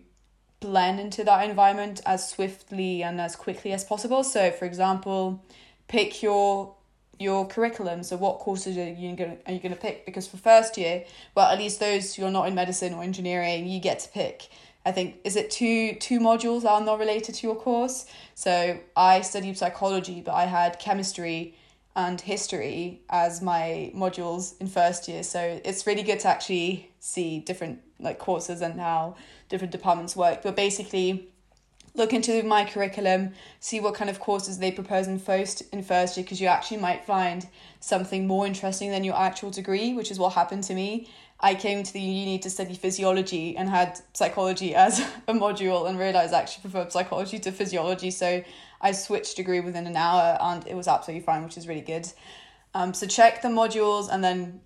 blend 0.60 1.00
into 1.00 1.24
that 1.24 1.48
environment 1.50 2.02
as 2.06 2.30
swiftly 2.30 3.04
and 3.04 3.22
as 3.22 3.36
quickly 3.36 3.72
as 3.74 3.84
possible. 3.84 4.24
So, 4.24 4.52
for 4.52 4.66
example, 4.66 5.44
pick 5.88 6.22
your 6.22 6.76
your 7.20 7.48
curriculum. 7.48 8.04
So, 8.04 8.16
what 8.18 8.40
courses 8.40 8.78
are 8.78 8.90
you 8.90 9.16
going 9.16 9.38
are 9.46 9.54
you 9.54 9.60
going 9.60 9.74
to 9.74 9.80
pick? 9.80 10.06
Because 10.06 10.28
for 10.28 10.38
first 10.38 10.78
year, 10.78 11.06
well, 11.36 11.48
at 11.48 11.60
least 11.60 11.80
those 11.80 12.16
who 12.16 12.26
are 12.26 12.32
not 12.32 12.48
in 12.48 12.56
medicine 12.56 12.94
or 12.94 13.04
engineering, 13.04 13.68
you 13.68 13.80
get 13.80 14.00
to 14.00 14.10
pick. 14.10 14.50
I 14.86 14.92
think 14.94 15.18
is 15.26 15.36
it 15.36 15.52
two 15.52 15.96
two 15.96 16.20
modules 16.20 16.62
that 16.62 16.72
are 16.72 16.82
not 16.82 17.00
related 17.00 17.36
to 17.36 17.48
your 17.48 17.56
course. 17.56 18.06
So 18.36 18.80
I 18.96 19.22
studied 19.22 19.58
psychology, 19.58 20.22
but 20.22 20.34
I 20.34 20.46
had 20.46 20.80
chemistry 20.80 21.56
and 21.96 22.22
history 22.22 23.02
as 23.10 23.42
my 23.42 23.92
modules 23.96 24.54
in 24.62 24.68
first 24.68 25.08
year. 25.08 25.24
So 25.24 25.60
it's 25.66 25.88
really 25.88 26.04
good 26.04 26.20
to 26.22 26.28
actually 26.28 26.92
see 27.00 27.40
different 27.40 27.80
like 28.00 28.20
courses 28.20 28.62
and 28.62 28.80
how 28.80 29.16
different 29.50 29.72
departments 29.72 30.16
work. 30.16 30.44
But 30.44 30.56
basically, 30.56 31.30
look 31.96 32.14
into 32.14 32.44
my 32.44 32.64
curriculum, 32.64 33.34
see 33.60 33.80
what 33.80 33.96
kind 33.96 34.10
of 34.10 34.20
courses 34.20 34.60
they 34.60 34.72
propose 34.72 35.08
in 35.08 35.20
first 35.20 35.64
in 35.74 35.84
first 35.84 36.16
year, 36.16 36.24
because 36.24 36.40
you 36.40 36.48
actually 36.48 36.78
might 36.78 37.06
find 37.06 37.48
something 37.80 38.28
more 38.28 38.46
interesting 38.46 38.92
than 38.92 39.04
your 39.04 39.16
actual 39.16 39.50
degree, 39.50 39.94
which 39.94 40.12
is 40.12 40.20
what 40.20 40.34
happened 40.34 40.64
to 40.66 40.74
me. 40.74 41.10
I 41.40 41.54
came 41.54 41.84
to 41.84 41.94
the 41.94 42.00
uni 42.00 42.40
to 42.40 42.50
study 42.50 42.74
physiology 42.74 43.56
and 43.58 43.70
had 43.70 44.00
psychology 44.14 44.74
as 44.74 45.00
a 45.28 45.34
module 45.34 45.88
and 45.88 46.00
realized 46.00 46.34
I 46.34 46.40
actually 46.40 46.62
preferred 46.62 46.92
psychology 46.92 47.40
to 47.40 47.52
physiology. 47.52 48.12
So 48.12 48.44
I 48.82 48.92
switched 48.92 49.36
degree 49.36 49.60
within 49.60 49.86
an 49.86 49.96
hour 49.96 50.38
and 50.42 50.66
it 50.68 50.76
was 50.76 50.88
absolutely 50.88 51.26
fine, 51.26 51.44
which 51.44 51.58
is 51.58 51.68
really 51.68 51.82
good. 51.82 52.08
Um, 52.74 52.94
so 52.94 53.06
check 53.08 53.42
the 53.42 53.50
modules 53.50 54.08
and 54.12 54.24
then 54.24 54.62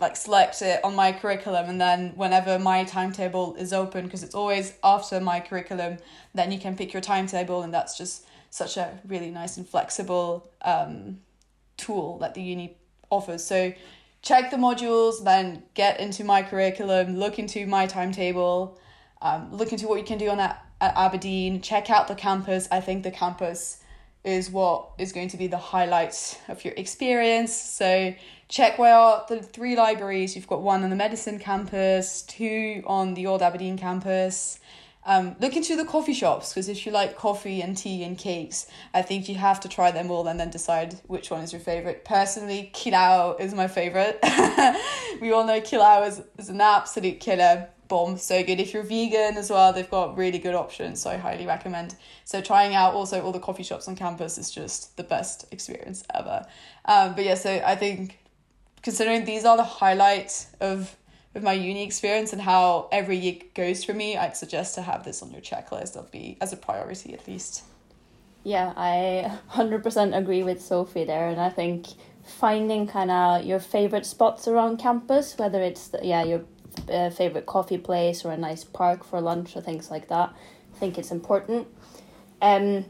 like 0.00 0.16
select 0.16 0.60
it 0.60 0.82
on 0.84 0.94
my 0.94 1.12
curriculum 1.12 1.68
and 1.68 1.80
then 1.80 2.10
whenever 2.16 2.58
my 2.58 2.84
timetable 2.84 3.54
is 3.56 3.72
open 3.72 4.04
because 4.04 4.22
it's 4.22 4.34
always 4.34 4.74
after 4.82 5.20
my 5.20 5.38
curriculum 5.38 5.98
then 6.34 6.50
you 6.50 6.58
can 6.58 6.76
pick 6.76 6.92
your 6.92 7.02
timetable 7.02 7.62
and 7.62 7.72
that's 7.72 7.96
just 7.96 8.26
such 8.50 8.76
a 8.76 8.98
really 9.06 9.30
nice 9.30 9.56
and 9.56 9.68
flexible 9.68 10.50
um, 10.62 11.18
tool 11.76 12.18
that 12.18 12.34
the 12.34 12.42
uni 12.42 12.76
offers. 13.10 13.44
So 13.44 13.72
check 14.22 14.50
the 14.50 14.56
modules 14.56 15.22
then 15.22 15.62
get 15.74 16.00
into 16.00 16.24
my 16.24 16.42
curriculum 16.42 17.16
look 17.16 17.38
into 17.38 17.66
my 17.66 17.86
timetable 17.86 18.78
um, 19.22 19.52
look 19.52 19.70
into 19.70 19.86
what 19.86 19.98
you 19.98 20.04
can 20.04 20.18
do 20.18 20.28
on 20.28 20.38
that 20.38 20.64
at 20.80 20.92
aberdeen 20.96 21.60
check 21.60 21.88
out 21.88 22.08
the 22.08 22.14
campus. 22.16 22.66
I 22.70 22.80
think 22.80 23.04
the 23.04 23.10
campus 23.12 23.78
is 24.24 24.50
what 24.50 24.90
is 24.98 25.12
going 25.12 25.28
to 25.28 25.36
be 25.36 25.46
the 25.46 25.58
highlights 25.58 26.38
of 26.48 26.64
your 26.64 26.74
experience. 26.74 27.54
So 27.54 28.14
check 28.48 28.78
where 28.78 28.94
are 28.94 29.24
the 29.28 29.42
three 29.42 29.76
libraries. 29.76 30.34
You've 30.34 30.46
got 30.46 30.62
one 30.62 30.82
on 30.82 30.90
the 30.90 30.96
medicine 30.96 31.38
campus, 31.38 32.22
two 32.22 32.82
on 32.86 33.14
the 33.14 33.26
Old 33.26 33.42
Aberdeen 33.42 33.76
campus. 33.76 34.58
Um, 35.06 35.36
look 35.38 35.54
into 35.54 35.76
the 35.76 35.84
coffee 35.84 36.14
shops 36.14 36.54
because 36.54 36.70
if 36.70 36.86
you 36.86 36.92
like 36.92 37.14
coffee 37.14 37.60
and 37.60 37.76
tea 37.76 38.02
and 38.04 38.16
cakes, 38.16 38.66
I 38.94 39.02
think 39.02 39.28
you 39.28 39.34
have 39.34 39.60
to 39.60 39.68
try 39.68 39.90
them 39.90 40.10
all 40.10 40.26
and 40.26 40.40
then 40.40 40.48
decide 40.48 40.98
which 41.06 41.30
one 41.30 41.42
is 41.42 41.52
your 41.52 41.60
favorite. 41.60 42.06
Personally, 42.06 42.70
Kilau 42.72 43.38
is 43.38 43.52
my 43.52 43.68
favorite. 43.68 44.18
we 45.20 45.30
all 45.30 45.44
know 45.44 45.60
Kilau 45.60 46.08
is, 46.08 46.22
is 46.38 46.48
an 46.48 46.62
absolute 46.62 47.20
killer 47.20 47.68
bomb 47.88 48.16
so 48.16 48.42
good. 48.42 48.60
If 48.60 48.72
you're 48.72 48.82
vegan 48.82 49.36
as 49.36 49.50
well 49.50 49.72
they've 49.72 49.90
got 49.90 50.16
really 50.16 50.38
good 50.38 50.54
options 50.54 51.00
so 51.02 51.10
i 51.10 51.16
highly 51.16 51.46
recommend. 51.46 51.96
So 52.24 52.40
trying 52.40 52.74
out 52.74 52.94
also 52.94 53.22
all 53.22 53.32
the 53.32 53.40
coffee 53.40 53.62
shops 53.62 53.88
on 53.88 53.96
campus 53.96 54.38
is 54.38 54.50
just 54.50 54.96
the 54.96 55.02
best 55.02 55.46
experience 55.52 56.04
ever. 56.14 56.46
Um, 56.86 57.14
but 57.14 57.24
yeah 57.24 57.34
so 57.34 57.62
i 57.64 57.74
think 57.74 58.18
considering 58.82 59.24
these 59.24 59.44
are 59.44 59.56
the 59.56 59.64
highlights 59.64 60.48
of 60.60 60.96
of 61.34 61.42
my 61.42 61.52
uni 61.52 61.82
experience 61.82 62.32
and 62.32 62.40
how 62.40 62.88
every 62.92 63.16
year 63.16 63.38
goes 63.54 63.82
for 63.82 63.92
me 63.92 64.16
i'd 64.16 64.36
suggest 64.36 64.76
to 64.76 64.82
have 64.82 65.04
this 65.04 65.22
on 65.22 65.30
your 65.32 65.40
checklist. 65.40 65.96
Of 65.96 66.10
be 66.10 66.36
as 66.40 66.52
a 66.52 66.56
priority 66.56 67.14
at 67.14 67.26
least. 67.26 67.64
Yeah, 68.44 68.74
I 68.76 69.38
100% 69.52 70.16
agree 70.16 70.42
with 70.42 70.60
Sophie 70.60 71.04
there, 71.04 71.28
and 71.28 71.40
I 71.40 71.48
think 71.48 71.86
finding 72.22 72.86
kind 72.86 73.10
of 73.10 73.44
your 73.44 73.58
favorite 73.58 74.04
spots 74.04 74.46
around 74.46 74.78
campus, 74.78 75.36
whether 75.38 75.62
it's 75.62 75.88
the, 75.88 76.00
yeah 76.02 76.22
your 76.24 76.44
uh, 76.90 77.10
favorite 77.10 77.46
coffee 77.46 77.78
place 77.78 78.24
or 78.24 78.32
a 78.32 78.36
nice 78.36 78.64
park 78.64 79.04
for 79.04 79.20
lunch 79.20 79.56
or 79.56 79.60
things 79.60 79.90
like 79.90 80.08
that, 80.08 80.34
I 80.74 80.78
think 80.78 80.98
it's 80.98 81.10
important. 81.10 81.68
Um, 82.42 82.86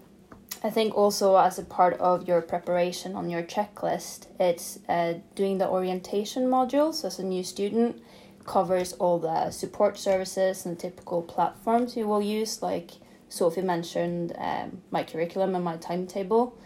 I 0.62 0.70
think 0.70 0.96
also 0.96 1.36
as 1.36 1.58
a 1.58 1.62
part 1.62 1.94
of 2.00 2.26
your 2.26 2.40
preparation 2.40 3.14
on 3.14 3.28
your 3.28 3.42
checklist, 3.42 4.26
it's 4.40 4.78
uh, 4.88 5.14
doing 5.34 5.58
the 5.58 5.68
orientation 5.68 6.44
modules 6.46 7.04
as 7.04 7.18
a 7.18 7.24
new 7.24 7.44
student 7.44 8.02
covers 8.46 8.92
all 8.94 9.18
the 9.18 9.50
support 9.50 9.98
services 9.98 10.66
and 10.66 10.78
typical 10.78 11.22
platforms 11.22 11.96
you 11.96 12.06
will 12.06 12.22
use, 12.22 12.62
like 12.62 12.92
Sophie 13.28 13.62
mentioned, 13.62 14.32
um, 14.38 14.82
my 14.90 15.02
curriculum 15.02 15.54
and 15.54 15.64
my 15.64 15.76
timetable, 15.76 16.56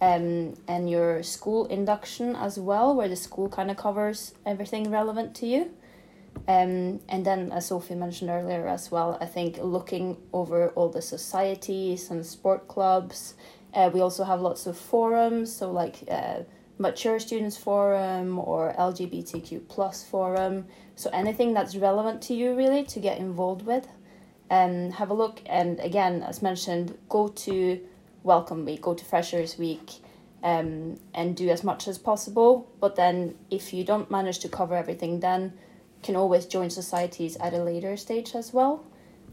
um, 0.00 0.54
and 0.68 0.90
your 0.90 1.22
school 1.22 1.66
induction 1.66 2.36
as 2.36 2.58
well, 2.58 2.94
where 2.94 3.08
the 3.08 3.16
school 3.16 3.48
kind 3.48 3.70
of 3.70 3.76
covers 3.76 4.34
everything 4.44 4.90
relevant 4.90 5.34
to 5.36 5.46
you. 5.46 5.70
Um, 6.46 7.00
and 7.08 7.24
then, 7.24 7.52
as 7.52 7.68
Sophie 7.68 7.94
mentioned 7.94 8.30
earlier 8.30 8.68
as 8.68 8.90
well, 8.90 9.16
I 9.20 9.26
think 9.26 9.58
looking 9.62 10.18
over 10.32 10.68
all 10.70 10.90
the 10.90 11.00
societies 11.00 12.10
and 12.10 12.24
sport 12.24 12.68
clubs. 12.68 13.34
Uh, 13.72 13.90
we 13.92 14.00
also 14.00 14.24
have 14.24 14.40
lots 14.40 14.66
of 14.66 14.76
forums, 14.76 15.52
so 15.52 15.70
like 15.72 16.04
uh, 16.08 16.40
Mature 16.78 17.18
Students 17.18 17.56
Forum 17.56 18.38
or 18.38 18.74
LGBTQ 18.78 19.68
plus 19.68 20.04
forum. 20.04 20.66
So 20.96 21.10
anything 21.12 21.54
that's 21.54 21.76
relevant 21.76 22.22
to 22.22 22.34
you 22.34 22.54
really 22.54 22.84
to 22.84 23.00
get 23.00 23.18
involved 23.18 23.64
with. 23.64 23.86
Um, 24.50 24.90
have 24.92 25.10
a 25.10 25.14
look 25.14 25.40
and 25.46 25.80
again 25.80 26.22
as 26.22 26.42
mentioned, 26.42 26.96
go 27.08 27.28
to 27.28 27.80
Welcome 28.22 28.64
Week, 28.64 28.82
go 28.82 28.94
to 28.94 29.04
Freshers 29.04 29.58
Week, 29.58 29.90
um, 30.42 30.98
and 31.14 31.34
do 31.34 31.48
as 31.48 31.64
much 31.64 31.88
as 31.88 31.96
possible. 31.98 32.70
But 32.80 32.96
then 32.96 33.36
if 33.50 33.72
you 33.72 33.84
don't 33.84 34.10
manage 34.10 34.40
to 34.40 34.48
cover 34.48 34.74
everything 34.76 35.20
then 35.20 35.54
can 36.04 36.16
always 36.16 36.46
join 36.46 36.70
societies 36.70 37.36
at 37.38 37.54
a 37.54 37.62
later 37.62 37.96
stage 37.96 38.34
as 38.34 38.52
well. 38.52 38.84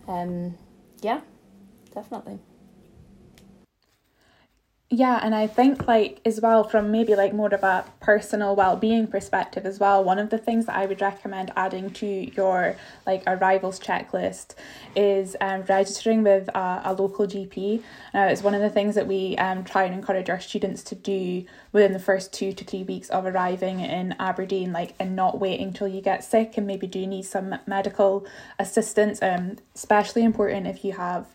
Um, 0.08 0.56
yeah, 1.02 1.22
definitely. 1.94 2.40
Yeah, 4.94 5.22
and 5.24 5.34
I 5.34 5.48
think 5.48 5.88
like 5.88 6.20
as 6.26 6.42
well 6.42 6.66
from 6.66 6.92
maybe 6.92 7.16
like 7.16 7.34
more 7.34 7.48
of 7.54 7.64
a 7.64 7.86
personal 8.02 8.58
well-being 8.58 9.08
perspective 9.08 9.66
as 9.66 9.80
well, 9.80 10.04
one 10.04 10.20
of 10.20 10.32
the 10.32 10.38
things 10.38 10.66
that 10.66 10.76
I 10.76 10.86
would 10.86 11.00
recommend 11.00 11.50
adding 11.56 11.92
to 11.92 12.06
your 12.06 12.76
like 13.08 13.24
arrivals 13.26 13.80
checklist 13.80 14.56
is 14.94 15.38
um, 15.40 15.64
registering 15.70 16.24
with 16.24 16.50
a, 16.50 16.82
a 16.84 16.94
local 16.94 17.26
GP. 17.26 17.82
Now 18.14 18.28
it's 18.28 18.44
one 18.44 18.54
of 18.54 18.60
the 18.60 18.70
things 18.70 18.96
that 18.96 19.08
we 19.08 19.38
um, 19.38 19.64
try 19.64 19.86
and 19.86 19.94
encourage 19.94 20.30
our 20.30 20.42
students 20.42 20.84
to 20.84 20.96
do 20.96 21.46
within 21.72 21.94
the 21.94 22.00
first 22.00 22.34
two 22.34 22.52
to 22.52 22.66
three 22.66 22.84
weeks 22.84 23.10
of 23.12 23.26
arriving 23.26 23.80
in 23.80 24.14
Aberdeen, 24.20 24.74
like 24.74 24.94
and 25.00 25.16
not 25.16 25.40
waiting 25.40 25.72
till 25.72 25.88
you 25.88 26.02
get 26.02 26.22
sick 26.22 26.58
and 26.58 26.68
maybe 26.68 26.86
do 26.86 27.08
need 27.08 27.24
some 27.24 27.56
medical 27.66 28.26
assistance. 28.60 29.22
Um, 29.22 29.56
especially 29.74 30.26
important 30.26 30.68
if 30.68 30.84
you 30.84 30.92
have 30.92 31.28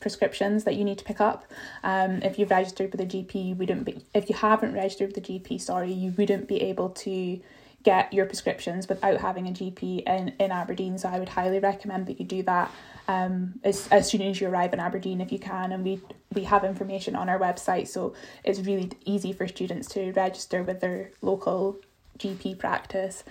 prescriptions 0.00 0.64
that 0.64 0.76
you 0.76 0.84
need 0.84 0.98
to 0.98 1.04
pick 1.04 1.20
up. 1.20 1.44
Um, 1.82 2.22
if 2.22 2.38
you've 2.38 2.50
registered 2.50 2.92
with 2.92 3.00
a 3.00 3.06
GP, 3.06 3.48
you 3.48 3.54
wouldn't 3.54 3.84
be. 3.84 4.04
If 4.14 4.28
you 4.28 4.36
haven't 4.36 4.74
registered 4.74 5.08
with 5.14 5.18
a 5.18 5.32
GP, 5.32 5.60
sorry, 5.60 5.92
you 5.92 6.12
wouldn't 6.16 6.48
be 6.48 6.62
able 6.62 6.90
to 6.90 7.40
get 7.82 8.12
your 8.12 8.26
prescriptions 8.26 8.88
without 8.88 9.20
having 9.20 9.48
a 9.48 9.50
GP 9.50 10.06
in, 10.06 10.28
in 10.38 10.52
Aberdeen. 10.52 10.98
So 10.98 11.08
I 11.08 11.18
would 11.18 11.28
highly 11.28 11.58
recommend 11.58 12.06
that 12.06 12.20
you 12.20 12.26
do 12.26 12.42
that 12.44 12.70
um, 13.08 13.54
as, 13.64 13.88
as 13.88 14.08
soon 14.08 14.22
as 14.22 14.40
you 14.40 14.48
arrive 14.48 14.72
in 14.72 14.80
Aberdeen 14.80 15.20
if 15.20 15.32
you 15.32 15.38
can. 15.38 15.72
And 15.72 15.84
we 15.84 16.00
we 16.32 16.44
have 16.44 16.64
information 16.64 17.14
on 17.14 17.28
our 17.28 17.38
website, 17.38 17.88
so 17.88 18.14
it's 18.42 18.60
really 18.60 18.90
easy 19.04 19.32
for 19.32 19.46
students 19.46 19.88
to 19.88 20.12
register 20.12 20.62
with 20.62 20.80
their 20.80 21.10
local 21.20 21.78
GP 22.18 22.58
practice. 22.58 23.24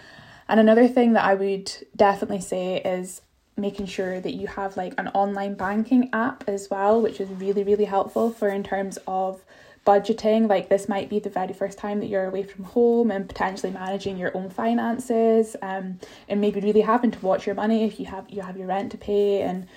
And 0.48 0.60
another 0.60 0.88
thing 0.88 1.14
that 1.14 1.24
I 1.24 1.34
would 1.34 1.72
definitely 1.96 2.42
say 2.42 2.78
is 2.78 3.22
making 3.58 3.86
sure 3.86 4.20
that 4.20 4.34
you 4.34 4.48
have 4.48 4.78
like 4.78 4.94
an 4.98 5.08
online 5.10 5.56
banking 5.56 6.10
app 6.14 6.44
as 6.48 6.70
well, 6.70 7.02
which 7.02 7.20
is 7.20 7.30
really, 7.30 7.64
really 7.64 7.86
helpful 7.86 8.32
for 8.32 8.50
in 8.50 8.64
terms 8.64 8.98
of 9.08 9.44
budgeting. 9.86 10.48
Like 10.48 10.70
this 10.70 10.88
might 10.88 11.10
be 11.10 11.20
the 11.20 11.30
very 11.30 11.54
first 11.54 11.78
time 11.78 12.00
that 12.00 12.08
you're 12.08 12.26
away 12.26 12.44
from 12.44 12.66
home 12.66 13.12
and 13.12 13.28
potentially 13.28 13.72
managing 13.72 14.18
your 14.18 14.36
own 14.36 14.50
finances, 14.50 15.56
um, 15.62 16.00
and 16.30 16.42
maybe 16.42 16.60
really 16.60 16.82
having 16.82 17.12
to 17.12 17.20
watch 17.20 17.46
your 17.46 17.56
money 17.56 17.84
if 17.84 18.00
you 18.00 18.06
have 18.08 18.30
you 18.30 18.42
have 18.42 18.58
your 18.58 18.68
rent 18.68 18.92
to 18.92 18.98
pay 18.98 19.42
and 19.42 19.68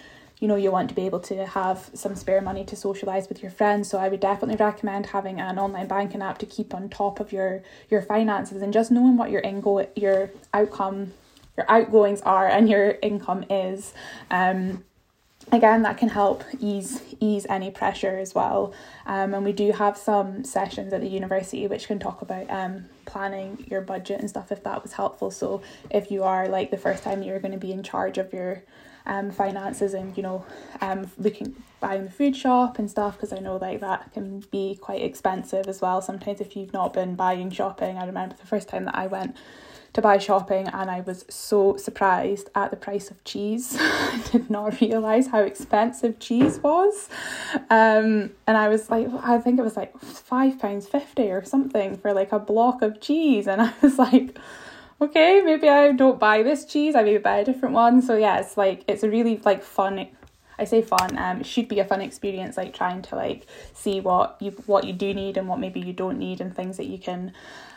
you 0.40 0.48
know 0.48 0.56
you 0.56 0.70
want 0.70 0.88
to 0.88 0.94
be 0.94 1.06
able 1.06 1.20
to 1.20 1.46
have 1.46 1.90
some 1.94 2.14
spare 2.14 2.40
money 2.40 2.64
to 2.64 2.76
socialize 2.76 3.28
with 3.28 3.40
your 3.40 3.52
friends 3.52 3.88
so 3.88 3.98
i 3.98 4.08
would 4.08 4.20
definitely 4.20 4.56
recommend 4.56 5.06
having 5.06 5.40
an 5.40 5.58
online 5.58 5.86
banking 5.86 6.20
app 6.20 6.38
to 6.38 6.44
keep 6.44 6.74
on 6.74 6.88
top 6.88 7.20
of 7.20 7.32
your 7.32 7.62
your 7.88 8.02
finances 8.02 8.60
and 8.60 8.72
just 8.72 8.90
knowing 8.90 9.16
what 9.16 9.30
your 9.30 9.40
ingo 9.42 9.88
your 9.94 10.30
outcome 10.52 11.12
your 11.56 11.70
outgoings 11.70 12.20
are 12.22 12.46
and 12.46 12.68
your 12.68 12.98
income 13.02 13.44
is. 13.50 13.92
Um, 14.30 14.84
again 15.52 15.82
that 15.82 15.98
can 15.98 16.08
help 16.08 16.42
ease 16.58 17.02
ease 17.20 17.46
any 17.48 17.70
pressure 17.70 18.16
as 18.18 18.34
well 18.34 18.72
um, 19.06 19.34
and 19.34 19.44
we 19.44 19.52
do 19.52 19.72
have 19.72 19.96
some 19.96 20.44
sessions 20.44 20.92
at 20.92 21.00
the 21.00 21.08
university 21.08 21.66
which 21.66 21.86
can 21.86 21.98
talk 21.98 22.22
about 22.22 22.48
um, 22.50 22.84
planning 23.04 23.64
your 23.70 23.80
budget 23.80 24.20
and 24.20 24.28
stuff 24.28 24.50
if 24.50 24.62
that 24.64 24.82
was 24.82 24.94
helpful 24.94 25.30
so 25.30 25.60
if 25.90 26.10
you 26.10 26.22
are 26.22 26.48
like 26.48 26.70
the 26.70 26.78
first 26.78 27.02
time 27.02 27.22
you're 27.22 27.40
going 27.40 27.52
to 27.52 27.58
be 27.58 27.72
in 27.72 27.82
charge 27.82 28.18
of 28.18 28.32
your 28.32 28.62
um, 29.06 29.30
finances 29.30 29.92
and 29.92 30.16
you 30.16 30.22
know 30.22 30.44
um, 30.80 31.10
looking 31.18 31.54
buying 31.80 32.04
the 32.04 32.10
food 32.10 32.34
shop 32.34 32.78
and 32.78 32.90
stuff 32.90 33.14
because 33.16 33.32
I 33.32 33.38
know 33.38 33.56
like 33.56 33.80
that 33.80 34.12
can 34.14 34.40
be 34.50 34.78
quite 34.80 35.02
expensive 35.02 35.68
as 35.68 35.82
well 35.82 36.00
sometimes 36.00 36.40
if 36.40 36.56
you've 36.56 36.72
not 36.72 36.94
been 36.94 37.14
buying 37.14 37.50
shopping 37.50 37.98
I 37.98 38.06
remember 38.06 38.34
the 38.34 38.46
first 38.46 38.68
time 38.68 38.86
that 38.86 38.94
I 38.94 39.06
went 39.08 39.36
to 39.94 40.02
buy 40.02 40.18
shopping 40.18 40.66
and 40.68 40.90
I 40.90 41.00
was 41.00 41.24
so 41.30 41.76
surprised 41.76 42.50
at 42.54 42.70
the 42.70 42.76
price 42.76 43.10
of 43.10 43.22
cheese. 43.24 43.76
I 43.80 44.20
did 44.30 44.50
not 44.50 44.80
realise 44.80 45.28
how 45.28 45.40
expensive 45.40 46.18
cheese 46.18 46.58
was. 46.58 47.08
Um, 47.70 48.32
and 48.46 48.56
I 48.56 48.68
was 48.68 48.90
like, 48.90 49.08
I 49.22 49.38
think 49.38 49.58
it 49.58 49.62
was 49.62 49.76
like 49.76 49.96
£5.50 50.00 51.30
or 51.30 51.44
something 51.44 51.96
for 51.96 52.12
like 52.12 52.32
a 52.32 52.40
block 52.40 52.82
of 52.82 53.00
cheese. 53.00 53.46
And 53.46 53.62
I 53.62 53.72
was 53.80 53.96
like, 53.96 54.36
okay, 55.00 55.40
maybe 55.42 55.68
I 55.68 55.92
don't 55.92 56.18
buy 56.18 56.42
this 56.42 56.64
cheese, 56.64 56.96
I 56.96 57.04
maybe 57.04 57.18
buy 57.18 57.38
a 57.38 57.44
different 57.44 57.74
one. 57.74 58.02
So 58.02 58.16
yeah, 58.16 58.40
it's 58.40 58.56
like, 58.56 58.84
it's 58.88 59.04
a 59.04 59.08
really 59.08 59.38
like 59.44 59.62
fun 59.62 60.08
I 60.58 60.64
say 60.64 60.82
fun. 60.82 61.18
Um, 61.18 61.40
it 61.40 61.46
should 61.46 61.66
be 61.68 61.80
a 61.80 61.84
fun 61.84 62.00
experience, 62.00 62.56
like 62.56 62.74
trying 62.74 63.02
to 63.02 63.16
like 63.16 63.46
see 63.72 64.00
what 64.00 64.36
you 64.40 64.52
what 64.66 64.84
you 64.84 64.92
do 64.92 65.12
need 65.12 65.36
and 65.36 65.48
what 65.48 65.58
maybe 65.58 65.80
you 65.80 65.92
don't 65.92 66.18
need, 66.18 66.40
and 66.40 66.54
things 66.54 66.76
that 66.76 66.86
you 66.86 66.98
can, 66.98 67.32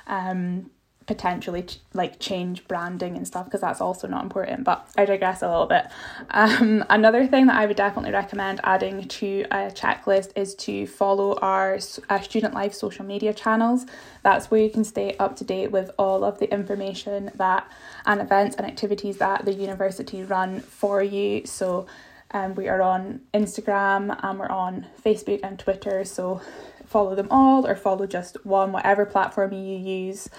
um, 0.06 0.70
potentially 1.08 1.64
ch- 1.64 1.80
like 1.94 2.20
change 2.20 2.68
branding 2.68 3.18
and 3.18 3.26
stuff 3.26 3.46
because 3.46 3.62
that's 3.62 3.82
also 3.82 4.08
not 4.08 4.24
important 4.24 4.64
but 4.64 4.88
i 4.98 5.06
digress 5.06 5.42
a 5.42 5.48
little 5.48 5.66
bit. 5.66 5.86
Um, 6.32 6.84
another 6.90 7.26
thing 7.26 7.48
that 7.48 7.56
i 7.56 7.66
would 7.66 7.78
definitely 7.78 8.12
recommend 8.12 8.60
adding 8.64 9.08
to 9.08 9.46
a 9.52 9.72
checklist 9.72 10.32
is 10.36 10.54
to 10.56 10.86
follow 10.86 11.36
our 11.38 11.80
student 11.80 12.54
life 12.54 12.74
social 12.74 13.06
media 13.06 13.34
channels. 13.34 13.86
That's 14.24 14.52
where 14.52 14.62
you 14.62 14.70
can 14.70 14.84
stay 14.84 15.16
up 15.18 15.36
to 15.38 15.44
date 15.44 15.72
with 15.72 15.92
all 15.98 16.24
of 16.24 16.40
the 16.40 16.52
information 16.52 17.32
that 17.36 17.70
and 18.06 18.22
events 18.22 18.56
and 18.56 18.66
activities 18.66 19.18
that 19.18 19.46
the 19.46 19.54
university 19.54 20.24
run 20.24 20.60
for 20.62 21.02
you. 21.02 21.46
So 21.46 21.88
um, 22.32 22.56
we 22.56 22.68
are 22.68 22.82
on 22.82 23.22
instagram 23.34 24.18
and 24.22 24.38
we're 24.38 24.50
on 24.50 24.86
facebook 25.02 25.40
and 25.44 25.58
twitter 25.58 26.04
so 26.04 26.42
follow 26.88 27.16
them 27.16 27.28
all 27.30 27.68
or 27.68 27.76
follow 27.76 28.08
just 28.08 28.44
one, 28.46 28.72
whatever 28.72 29.06
platform 29.06 29.54
you 29.54 29.78
use. 29.78 30.30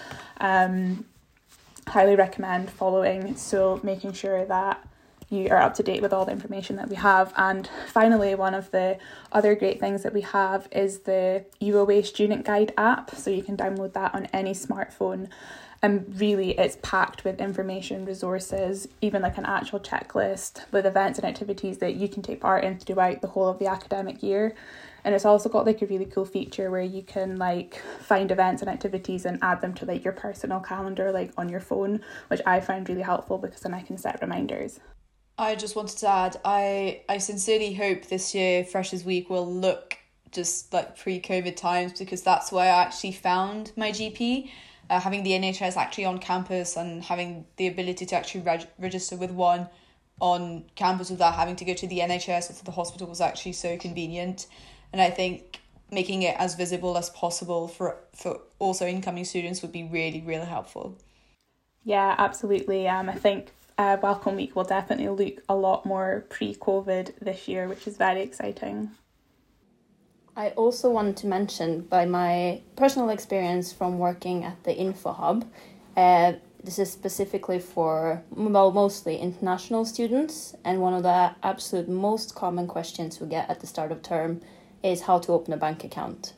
Um, 0.41 1.05
highly 1.87 2.17
recommend 2.17 2.71
following. 2.71 3.37
So 3.37 3.81
making 3.83 4.13
sure 4.13 4.45
that 4.45 4.85
you 5.31 5.49
are 5.51 5.59
up 5.59 5.75
to 5.75 5.83
date 5.83 6.01
with 6.01 6.13
all 6.13 6.25
the 6.25 6.33
information 6.33 6.77
that 6.77 6.89
we 6.89 6.97
have. 6.97 7.35
And 7.37 7.69
finally, 7.89 8.35
one 8.35 8.55
of 8.55 8.71
the 8.71 8.99
other 9.31 9.55
great 9.55 9.79
things 9.79 10.03
that 10.03 10.15
we 10.15 10.23
have 10.23 10.69
is 10.73 11.01
the 11.01 11.45
UOA 11.61 12.07
Student 12.07 12.47
Guide 12.47 12.73
app. 12.79 13.15
So 13.15 13.31
you 13.31 13.43
can 13.43 13.57
download 13.57 13.93
that 13.93 14.15
on 14.15 14.27
any 14.27 14.53
smartphone. 14.53 15.29
And 15.83 16.19
really, 16.19 16.59
it's 16.59 16.79
packed 16.83 17.25
with 17.25 17.41
information, 17.41 18.05
resources, 18.05 18.89
even 19.01 19.23
like 19.23 19.39
an 19.39 19.45
actual 19.45 19.79
checklist 19.79 20.65
with 20.73 20.87
events 20.87 21.19
and 21.19 21.29
activities 21.29 21.79
that 21.79 21.95
you 21.95 22.09
can 22.09 22.23
take 22.23 22.41
part 22.41 22.65
in 22.65 22.79
throughout 22.79 23.21
the 23.21 23.29
whole 23.29 23.49
of 23.49 23.59
the 23.59 23.67
academic 23.67 24.23
year 24.23 24.55
and 25.09 25.15
it's 25.15 25.25
also 25.25 25.49
got 25.49 25.65
like 25.65 25.81
a 25.81 25.87
really 25.87 26.05
cool 26.05 26.27
feature 26.27 26.71
where 26.71 26.83
you 26.83 27.03
can 27.03 27.39
like 27.39 27.81
find 28.03 28.31
events 28.31 28.61
and 28.61 28.71
activities 28.71 29.25
and 29.25 29.39
add 29.41 29.63
them 29.63 29.73
to 29.73 29.87
like 29.87 30.05
your 30.05 30.13
personal 30.13 30.61
calendar 30.61 31.11
like 31.11 31.33
on 31.39 31.49
your 31.49 31.61
phone 31.61 32.03
which 32.27 32.43
i 32.45 32.61
find 32.61 32.87
really 32.91 33.01
helpful 33.01 33.39
because 33.39 33.63
then 33.63 33.73
i 33.73 33.81
can 33.81 33.97
set 33.97 34.21
reminders. 34.21 34.81
I 35.39 35.55
just 35.55 35.75
wanted 35.77 35.97
to 36.01 36.09
add 36.09 36.37
i 36.45 37.01
i 37.09 37.17
sincerely 37.17 37.73
hope 37.73 38.05
this 38.09 38.35
year 38.35 38.65
freshers 38.65 39.03
week 39.03 39.31
will 39.31 39.51
look 39.51 39.97
just 40.31 40.75
like 40.75 40.99
pre-covid 40.99 41.57
times 41.57 41.99
because 41.99 42.21
that's 42.21 42.53
where 42.53 42.71
i 42.71 42.83
actually 42.83 43.13
found 43.13 43.73
my 43.77 43.91
gp 43.91 44.51
uh, 44.91 45.01
having 45.01 45.23
the 45.23 45.31
nhs 45.31 45.79
actually 45.79 46.05
on 46.05 46.19
campus 46.19 46.77
and 46.77 47.03
having 47.03 47.47
the 47.57 47.67
ability 47.67 48.05
to 48.05 48.15
actually 48.15 48.43
reg- 48.43 48.69
register 48.79 49.17
with 49.17 49.31
one 49.31 49.71
on 50.21 50.65
campus 50.75 51.09
without 51.09 51.35
having 51.35 51.57
to 51.57 51.65
go 51.65 51.73
to 51.73 51.87
the 51.87 52.01
nhs 52.01 52.51
or 52.51 52.53
to 52.53 52.65
the 52.67 52.73
hospital 52.73 53.07
was 53.07 53.23
actually 53.23 53.53
so 53.55 53.79
convenient 53.79 54.47
and 54.93 55.01
I 55.01 55.11
think 55.11 55.61
making 55.91 56.23
it 56.23 56.37
as 56.39 56.55
visible 56.55 56.97
as 56.99 57.11
possible 57.11 57.69
for 57.69 57.97
for 58.15 58.41
also 58.59 58.87
incoming 58.87 59.25
students 59.25 59.63
would 59.63 59.73
be 59.73 59.85
really 59.85 60.23
really 60.23 60.47
helpful. 60.47 60.97
Yeah, 61.85 62.15
absolutely. 62.19 62.87
Um, 62.89 63.09
I 63.09 63.15
think 63.15 63.53
uh, 63.79 63.97
Welcome 64.03 64.37
Week 64.37 64.55
will 64.55 64.65
definitely 64.65 65.09
look 65.09 65.43
a 65.49 65.55
lot 65.55 65.87
more 65.87 66.27
pre-COVID 66.29 67.19
this 67.21 67.49
year, 67.49 67.69
which 67.69 67.87
is 67.87 67.97
very 67.97 68.21
exciting. 68.23 68.91
I 70.37 70.51
also 70.51 70.91
want 70.91 71.17
to 71.19 71.27
mention 71.27 71.81
by 71.83 72.05
my 72.05 72.61
personal 72.77 73.09
experience 73.09 73.73
from 73.73 73.99
working 73.99 74.45
at 74.45 74.63
the 74.65 74.77
Info 74.77 75.13
Hub, 75.13 75.45
uh, 75.97 76.35
this 76.63 76.79
is 76.79 76.93
specifically 76.93 77.59
for 77.59 78.23
well 78.31 78.73
mostly 78.73 79.17
international 79.17 79.85
students 79.85 80.55
and 80.65 80.81
one 80.81 80.95
of 80.95 81.03
the 81.03 81.35
absolute 81.43 81.89
most 81.89 82.35
common 82.35 82.67
questions 82.67 83.21
we 83.21 83.27
get 83.27 83.49
at 83.49 83.61
the 83.61 83.67
start 83.67 83.93
of 83.93 84.03
term 84.03 84.41
is 84.83 85.03
how 85.03 85.19
to 85.19 85.33
open 85.33 85.53
a 85.53 85.57
bank 85.57 85.85
account 85.85 86.35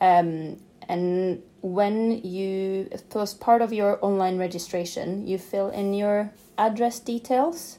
um, 0.00 0.56
and 0.88 1.42
when 1.62 2.22
you 2.24 2.88
as 3.14 3.34
part 3.34 3.62
of 3.62 3.72
your 3.72 3.98
online 4.04 4.38
registration 4.38 5.26
you 5.26 5.38
fill 5.38 5.68
in 5.70 5.94
your 5.94 6.32
address 6.58 6.98
details 6.98 7.78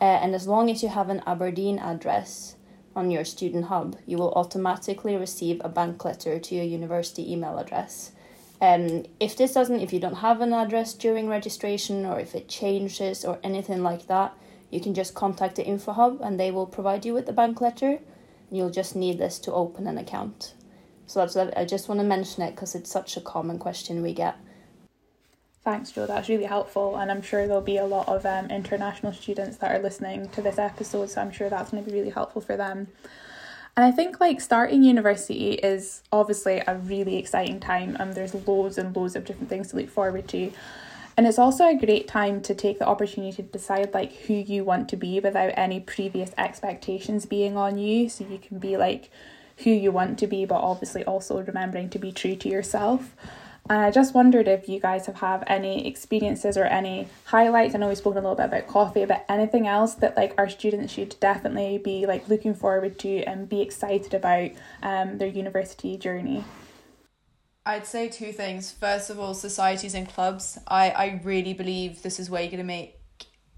uh, 0.00 0.04
and 0.04 0.34
as 0.34 0.46
long 0.46 0.70
as 0.70 0.82
you 0.82 0.88
have 0.88 1.08
an 1.08 1.22
aberdeen 1.26 1.78
address 1.78 2.56
on 2.96 3.10
your 3.10 3.24
student 3.24 3.66
hub 3.66 3.96
you 4.06 4.16
will 4.16 4.32
automatically 4.32 5.16
receive 5.16 5.60
a 5.64 5.68
bank 5.68 6.04
letter 6.04 6.38
to 6.38 6.54
your 6.54 6.64
university 6.64 7.32
email 7.32 7.58
address 7.58 8.12
um, 8.60 9.04
if 9.20 9.36
this 9.36 9.54
doesn't, 9.54 9.80
if 9.80 9.92
you 9.92 10.00
don't 10.00 10.16
have 10.16 10.40
an 10.40 10.52
address 10.52 10.94
during 10.94 11.28
registration 11.28 12.04
or 12.04 12.18
if 12.18 12.34
it 12.34 12.48
changes 12.48 13.24
or 13.24 13.38
anything 13.44 13.82
like 13.82 14.06
that, 14.08 14.36
you 14.70 14.80
can 14.80 14.94
just 14.94 15.14
contact 15.14 15.56
the 15.56 15.64
info 15.64 15.92
hub 15.92 16.20
and 16.20 16.38
they 16.38 16.50
will 16.50 16.66
provide 16.66 17.04
you 17.04 17.14
with 17.14 17.26
the 17.26 17.32
bank 17.32 17.60
letter. 17.60 18.00
You'll 18.50 18.70
just 18.70 18.96
need 18.96 19.18
this 19.18 19.38
to 19.40 19.52
open 19.52 19.86
an 19.86 19.98
account. 19.98 20.54
So 21.06 21.20
that's 21.20 21.36
I 21.36 21.64
just 21.64 21.88
want 21.88 22.00
to 22.00 22.06
mention 22.06 22.42
it 22.42 22.54
because 22.54 22.74
it's 22.74 22.90
such 22.90 23.16
a 23.16 23.20
common 23.20 23.58
question 23.58 24.02
we 24.02 24.12
get. 24.12 24.36
Thanks, 25.64 25.90
Joe. 25.90 26.06
That's 26.06 26.28
really 26.28 26.44
helpful, 26.44 26.96
and 26.96 27.10
I'm 27.10 27.20
sure 27.20 27.46
there'll 27.46 27.60
be 27.60 27.76
a 27.76 27.84
lot 27.84 28.08
of 28.08 28.24
um, 28.24 28.50
international 28.50 29.12
students 29.12 29.58
that 29.58 29.70
are 29.74 29.82
listening 29.82 30.28
to 30.30 30.40
this 30.40 30.58
episode. 30.58 31.10
So 31.10 31.20
I'm 31.20 31.30
sure 31.30 31.50
that's 31.50 31.70
going 31.70 31.84
to 31.84 31.90
be 31.90 31.96
really 31.96 32.10
helpful 32.10 32.40
for 32.40 32.56
them. 32.56 32.88
And 33.78 33.84
I 33.84 33.92
think 33.92 34.18
like 34.18 34.40
starting 34.40 34.82
university 34.82 35.52
is 35.52 36.02
obviously 36.10 36.60
a 36.66 36.74
really 36.74 37.16
exciting 37.16 37.60
time 37.60 37.96
and 38.00 38.12
there's 38.12 38.34
loads 38.34 38.76
and 38.76 38.96
loads 38.96 39.14
of 39.14 39.24
different 39.24 39.48
things 39.48 39.68
to 39.68 39.76
look 39.76 39.88
forward 39.88 40.26
to. 40.28 40.50
And 41.18 41.26
it's 41.26 41.36
also 41.36 41.66
a 41.66 41.74
great 41.74 42.06
time 42.06 42.40
to 42.42 42.54
take 42.54 42.78
the 42.78 42.86
opportunity 42.86 43.32
to 43.32 43.42
decide 43.42 43.92
like 43.92 44.12
who 44.12 44.34
you 44.34 44.62
want 44.62 44.88
to 44.90 44.96
be 44.96 45.18
without 45.18 45.50
any 45.56 45.80
previous 45.80 46.30
expectations 46.38 47.26
being 47.26 47.56
on 47.56 47.76
you. 47.76 48.08
So 48.08 48.24
you 48.24 48.38
can 48.38 48.60
be 48.60 48.76
like 48.76 49.10
who 49.64 49.70
you 49.70 49.90
want 49.90 50.20
to 50.20 50.28
be, 50.28 50.44
but 50.44 50.60
obviously 50.60 51.04
also 51.04 51.42
remembering 51.42 51.90
to 51.90 51.98
be 51.98 52.12
true 52.12 52.36
to 52.36 52.48
yourself. 52.48 53.16
And 53.68 53.80
I 53.80 53.90
just 53.90 54.14
wondered 54.14 54.46
if 54.46 54.68
you 54.68 54.78
guys 54.78 55.06
have, 55.06 55.16
have 55.16 55.42
any 55.48 55.88
experiences 55.88 56.56
or 56.56 56.66
any 56.66 57.08
highlights. 57.24 57.74
I 57.74 57.78
know 57.78 57.88
we've 57.88 57.98
spoken 57.98 58.18
a 58.18 58.22
little 58.22 58.36
bit 58.36 58.46
about 58.46 58.68
coffee, 58.68 59.04
but 59.04 59.24
anything 59.28 59.66
else 59.66 59.94
that 59.94 60.16
like 60.16 60.34
our 60.38 60.48
students 60.48 60.92
should 60.92 61.16
definitely 61.18 61.78
be 61.78 62.06
like 62.06 62.28
looking 62.28 62.54
forward 62.54 62.96
to 63.00 63.24
and 63.24 63.48
be 63.48 63.60
excited 63.60 64.14
about 64.14 64.52
um, 64.84 65.18
their 65.18 65.26
university 65.26 65.96
journey. 65.96 66.44
I'd 67.68 67.86
say 67.86 68.08
two 68.08 68.32
things. 68.32 68.72
First 68.72 69.10
of 69.10 69.20
all, 69.20 69.34
societies 69.34 69.92
and 69.92 70.08
clubs. 70.08 70.58
I, 70.66 70.88
I 70.90 71.20
really 71.22 71.52
believe 71.52 72.00
this 72.00 72.18
is 72.18 72.30
where 72.30 72.40
you're 72.40 72.50
gonna 72.50 72.64
make 72.64 72.96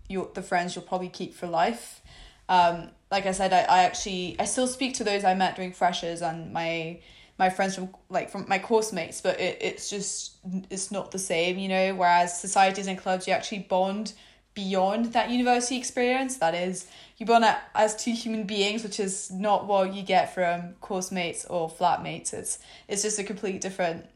your 0.09 0.29
the 0.35 0.43
friends 0.43 0.75
you'll 0.75 0.85
probably 0.85 1.09
keep 1.09 1.33
for 1.33 1.47
life. 1.47 2.01
Um, 2.49 2.91
like 3.13 3.27
I 3.27 3.31
said, 3.31 3.53
I, 3.53 3.61
I 3.61 3.85
actually 3.85 4.35
I 4.41 4.47
still 4.47 4.67
speak 4.67 4.95
to 4.95 5.05
those 5.05 5.23
I 5.23 5.35
met 5.35 5.55
during 5.55 5.71
freshers 5.71 6.23
and 6.23 6.53
my 6.53 6.99
my 7.39 7.51
friends 7.51 7.77
from 7.77 7.91
like 8.09 8.31
from 8.31 8.47
my 8.49 8.59
course 8.59 8.93
mates 8.93 9.21
but 9.21 9.41
it, 9.41 9.57
it's 9.63 9.89
just 9.89 10.37
it's 10.69 10.91
not 10.91 11.11
the 11.11 11.19
same 11.19 11.59
you 11.59 11.69
know 11.69 11.95
whereas 11.95 12.39
societies 12.39 12.87
and 12.87 12.99
clubs 12.99 13.27
you 13.27 13.33
actually 13.33 13.61
bond 13.61 14.13
beyond 14.53 15.07
that 15.15 15.31
university 15.31 15.79
experience 15.79 16.37
that 16.37 16.55
is 16.55 16.87
you 17.21 17.27
bond 17.27 17.45
as 17.75 17.95
two 17.95 18.13
human 18.13 18.45
beings 18.45 18.83
which 18.83 18.99
is 18.99 19.31
not 19.31 19.67
what 19.67 19.95
you 19.95 20.03
get 20.03 20.35
from 20.35 20.73
course 20.81 21.13
mates 21.13 21.45
or 21.45 21.71
flatmates 21.71 22.33
it's 22.33 22.59
it's 22.89 23.03
just 23.03 23.19
a 23.19 23.25
completely 23.25 23.59
different 23.59 24.07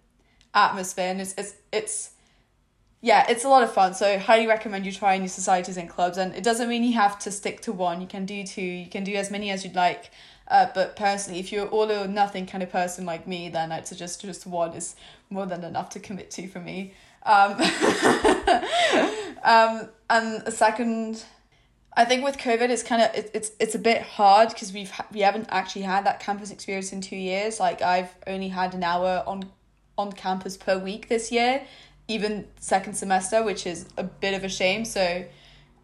atmosphere 0.55 1.11
and 1.11 1.21
it's 1.21 1.35
it's 1.37 1.55
it's 1.73 2.11
yeah, 3.05 3.27
it's 3.29 3.45
a 3.45 3.51
lot 3.51 3.63
of 3.63 3.71
fun. 3.71 3.93
So 3.93 4.19
highly 4.19 4.47
recommend 4.47 4.87
you 4.87 4.93
try 4.93 5.19
new 5.19 5.29
societies 5.29 5.77
and 5.77 5.91
clubs. 5.91 6.17
And 6.17 6.35
it 6.35 6.43
doesn't 6.43 6.71
mean 6.71 6.83
you 6.83 6.95
have 6.95 7.19
to 7.19 7.31
stick 7.31 7.61
to 7.63 7.73
one. 7.73 8.01
You 8.01 8.07
can 8.07 8.25
do 8.25 8.45
two. 8.45 8.63
You 8.63 8.89
can 8.89 9.05
do 9.05 9.13
as 9.13 9.31
many 9.31 9.51
as 9.51 9.63
you'd 9.63 9.75
like. 9.75 10.11
Uh, 10.49 10.69
but 10.75 10.97
personally, 10.97 11.39
if 11.39 11.53
you're 11.53 11.67
all 11.67 11.93
or 11.93 12.09
nothing 12.09 12.47
kind 12.47 12.63
of 12.63 12.73
person 12.73 13.05
like 13.05 13.27
me, 13.27 13.51
then 13.51 13.73
I'd 13.73 13.87
suggest 13.87 14.23
just 14.23 14.47
one 14.47 14.73
is 14.73 14.97
more 15.29 15.45
than 15.45 15.65
enough 15.65 15.91
to 15.91 16.01
commit 16.01 16.31
to 16.31 16.49
for 16.49 16.61
me. 16.61 16.95
Um, 17.25 17.53
um, 19.45 19.89
and 20.09 20.43
a 20.47 20.51
second, 20.51 21.25
I 21.97 22.05
think 22.05 22.25
with 22.25 22.39
COVID, 22.39 22.71
it's 22.71 22.83
kind 22.83 23.03
of 23.03 23.15
it, 23.15 23.31
it's 23.35 23.53
it's 23.61 23.75
a 23.75 23.79
bit 23.79 24.03
hard 24.03 24.49
because 24.49 24.73
we've 24.73 24.93
we 25.13 25.21
haven't 25.21 25.49
actually 25.51 25.83
had 25.83 26.05
that 26.07 26.21
campus 26.21 26.51
experience 26.51 26.93
in 26.93 27.01
two 27.01 27.17
years. 27.17 27.61
Like 27.61 27.83
I've 27.83 28.15
only 28.27 28.49
had 28.49 28.75
an 28.75 28.83
hour 28.83 29.23
on 29.27 29.45
on 29.97 30.13
campus 30.13 30.57
per 30.57 30.77
week 30.77 31.09
this 31.09 31.31
year, 31.31 31.65
even 32.09 32.49
second 32.59 32.95
semester, 32.95 33.45
which 33.45 33.67
is 33.67 33.87
a 33.97 34.03
bit 34.03 34.35
of 34.35 34.43
a 34.43 34.49
shame. 34.49 34.85
So 34.85 35.25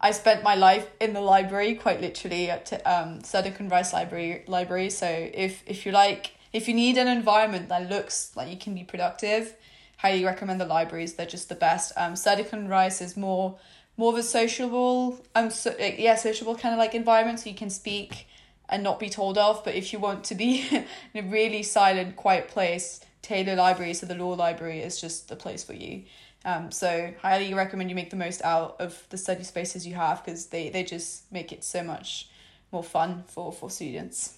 I 0.01 0.11
spent 0.11 0.43
my 0.43 0.55
life 0.55 0.89
in 0.99 1.13
the 1.13 1.21
library, 1.21 1.75
quite 1.75 2.01
literally 2.01 2.49
at 2.49 2.85
um, 2.85 3.23
Sir 3.23 3.43
Duncan 3.43 3.69
Rice 3.69 3.93
Library. 3.93 4.43
Library. 4.47 4.89
So 4.89 5.07
if 5.07 5.63
if 5.65 5.85
you 5.85 5.93
like, 5.93 6.31
if 6.51 6.67
you 6.67 6.73
need 6.73 6.97
an 6.97 7.07
environment 7.07 7.69
that 7.69 7.89
looks 7.89 8.35
like 8.35 8.49
you 8.49 8.57
can 8.57 8.73
be 8.73 8.83
productive, 8.83 9.55
highly 9.97 10.25
recommend 10.25 10.59
the 10.59 10.65
libraries. 10.65 11.13
They're 11.13 11.25
just 11.25 11.47
the 11.47 11.55
best. 11.55 11.93
Um, 11.95 12.15
Sir 12.17 12.35
Duncan 12.35 12.67
Rice 12.67 12.99
is 12.99 13.15
more 13.15 13.57
more 13.97 14.13
of 14.13 14.17
a 14.17 14.23
sociable, 14.23 15.23
um, 15.35 15.49
so, 15.49 15.75
yeah, 15.79 16.15
sociable 16.15 16.55
kind 16.55 16.73
of 16.73 16.79
like 16.79 16.95
environment, 16.95 17.39
so 17.39 17.49
you 17.49 17.55
can 17.55 17.69
speak 17.69 18.27
and 18.69 18.83
not 18.83 18.99
be 18.99 19.09
told 19.09 19.37
off. 19.37 19.63
But 19.63 19.75
if 19.75 19.93
you 19.93 19.99
want 19.99 20.23
to 20.25 20.35
be 20.35 20.67
in 21.13 21.25
a 21.25 21.29
really 21.29 21.63
silent, 21.63 22.15
quiet 22.15 22.47
place, 22.47 23.01
Taylor 23.21 23.55
Library, 23.55 23.93
so 23.93 24.05
the 24.05 24.15
law 24.15 24.33
library 24.33 24.79
is 24.79 24.99
just 24.99 25.29
the 25.29 25.35
place 25.35 25.63
for 25.63 25.73
you. 25.73 26.03
Um, 26.43 26.71
so 26.71 27.13
highly 27.21 27.53
recommend 27.53 27.89
you 27.89 27.95
make 27.95 28.09
the 28.09 28.15
most 28.15 28.41
out 28.43 28.77
of 28.79 29.05
the 29.09 29.17
study 29.17 29.43
spaces 29.43 29.85
you 29.85 29.93
have 29.93 30.25
because 30.25 30.47
they, 30.47 30.69
they 30.69 30.83
just 30.83 31.31
make 31.31 31.51
it 31.51 31.63
so 31.63 31.83
much 31.83 32.29
more 32.71 32.83
fun 32.83 33.23
for, 33.27 33.51
for 33.51 33.69
students. 33.69 34.37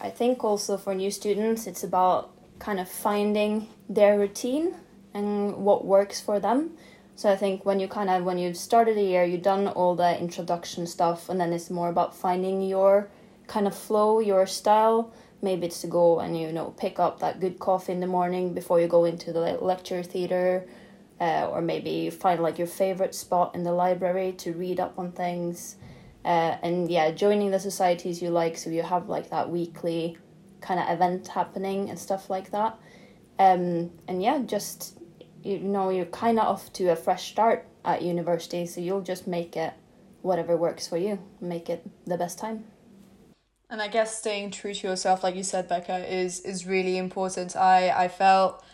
I 0.00 0.10
think 0.10 0.44
also 0.44 0.76
for 0.76 0.94
new 0.94 1.10
students, 1.10 1.66
it's 1.66 1.82
about 1.82 2.30
kind 2.58 2.78
of 2.78 2.88
finding 2.88 3.68
their 3.88 4.18
routine 4.18 4.74
and 5.14 5.56
what 5.56 5.84
works 5.84 6.20
for 6.20 6.38
them. 6.38 6.72
So 7.18 7.28
I 7.28 7.34
think 7.34 7.66
when 7.66 7.80
you 7.80 7.88
kind 7.88 8.10
of 8.10 8.22
when 8.22 8.38
you've 8.38 8.56
started 8.56 8.96
a 8.96 9.02
year, 9.02 9.24
you've 9.24 9.42
done 9.42 9.66
all 9.66 9.96
the 9.96 10.16
introduction 10.20 10.86
stuff, 10.86 11.28
and 11.28 11.40
then 11.40 11.52
it's 11.52 11.68
more 11.68 11.88
about 11.88 12.14
finding 12.14 12.62
your 12.62 13.10
kind 13.48 13.66
of 13.66 13.76
flow, 13.76 14.20
your 14.20 14.46
style, 14.46 15.12
maybe 15.42 15.66
it's 15.66 15.80
to 15.80 15.88
go 15.88 16.20
and 16.20 16.38
you 16.38 16.52
know 16.52 16.66
pick 16.78 17.00
up 17.00 17.18
that 17.18 17.40
good 17.40 17.58
coffee 17.58 17.92
in 17.92 17.98
the 17.98 18.06
morning 18.06 18.54
before 18.54 18.80
you 18.80 18.86
go 18.86 19.04
into 19.04 19.32
the 19.32 19.40
lecture 19.60 20.00
theater 20.04 20.64
uh, 21.20 21.48
or 21.50 21.60
maybe 21.60 22.08
find 22.08 22.40
like 22.40 22.56
your 22.56 22.68
favorite 22.68 23.16
spot 23.16 23.52
in 23.52 23.64
the 23.64 23.72
library 23.72 24.30
to 24.30 24.52
read 24.52 24.78
up 24.78 24.96
on 24.96 25.10
things. 25.10 25.74
Uh, 26.24 26.56
and 26.62 26.88
yeah 26.88 27.10
joining 27.10 27.50
the 27.50 27.58
societies 27.58 28.22
you 28.22 28.30
like 28.30 28.56
so 28.56 28.70
you 28.70 28.82
have 28.82 29.08
like 29.08 29.30
that 29.30 29.50
weekly 29.50 30.16
kind 30.60 30.78
of 30.78 30.88
event 30.88 31.26
happening 31.26 31.90
and 31.90 31.98
stuff 31.98 32.30
like 32.30 32.52
that. 32.52 32.78
Um, 33.40 33.90
and 34.06 34.22
yeah 34.22 34.38
just 34.46 34.97
you 35.48 35.58
know 35.58 35.90
you're 35.90 36.04
kind 36.06 36.38
of 36.38 36.46
off 36.46 36.72
to 36.74 36.88
a 36.88 36.96
fresh 36.96 37.30
start 37.30 37.66
at 37.84 38.02
university 38.02 38.66
so 38.66 38.80
you'll 38.80 39.00
just 39.00 39.26
make 39.26 39.56
it 39.56 39.72
whatever 40.22 40.56
works 40.56 40.86
for 40.86 40.96
you. 40.96 41.18
Make 41.40 41.70
it 41.70 41.88
the 42.06 42.16
best 42.16 42.38
time. 42.38 42.64
And 43.70 43.82
I 43.82 43.88
guess 43.88 44.16
staying 44.16 44.50
true 44.50 44.74
to 44.74 44.88
yourself, 44.88 45.22
like 45.22 45.36
you 45.36 45.42
said, 45.42 45.68
Becca, 45.68 46.12
is 46.12 46.40
is 46.40 46.66
really 46.66 46.96
important. 46.96 47.56
I 47.56 47.90
I 47.90 48.08
felt 48.08 48.64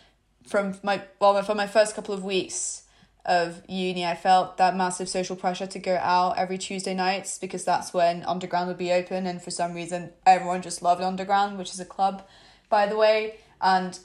from 0.47 0.75
my 0.83 1.01
well 1.19 1.41
from 1.43 1.57
my 1.57 1.67
first 1.67 1.95
couple 1.95 2.13
of 2.13 2.23
weeks 2.23 2.83
of 3.25 3.63
uni, 3.67 4.05
I 4.05 4.15
felt 4.15 4.57
that 4.57 4.75
massive 4.75 5.09
social 5.09 5.35
pressure 5.35 5.65
to 5.65 5.79
go 5.79 5.95
out 5.95 6.37
every 6.37 6.59
Tuesday 6.59 6.93
nights 6.93 7.39
because 7.39 7.65
that's 7.65 7.91
when 7.91 8.23
Underground 8.23 8.67
would 8.67 8.77
be 8.77 8.91
open, 8.91 9.25
and 9.25 9.41
for 9.41 9.51
some 9.51 9.73
reason, 9.73 10.11
everyone 10.25 10.61
just 10.61 10.83
loved 10.83 11.01
Underground, 11.01 11.57
which 11.57 11.71
is 11.73 11.79
a 11.79 11.85
club, 11.85 12.23
by 12.69 12.85
the 12.85 12.95
way, 12.95 13.39
and 13.59 13.99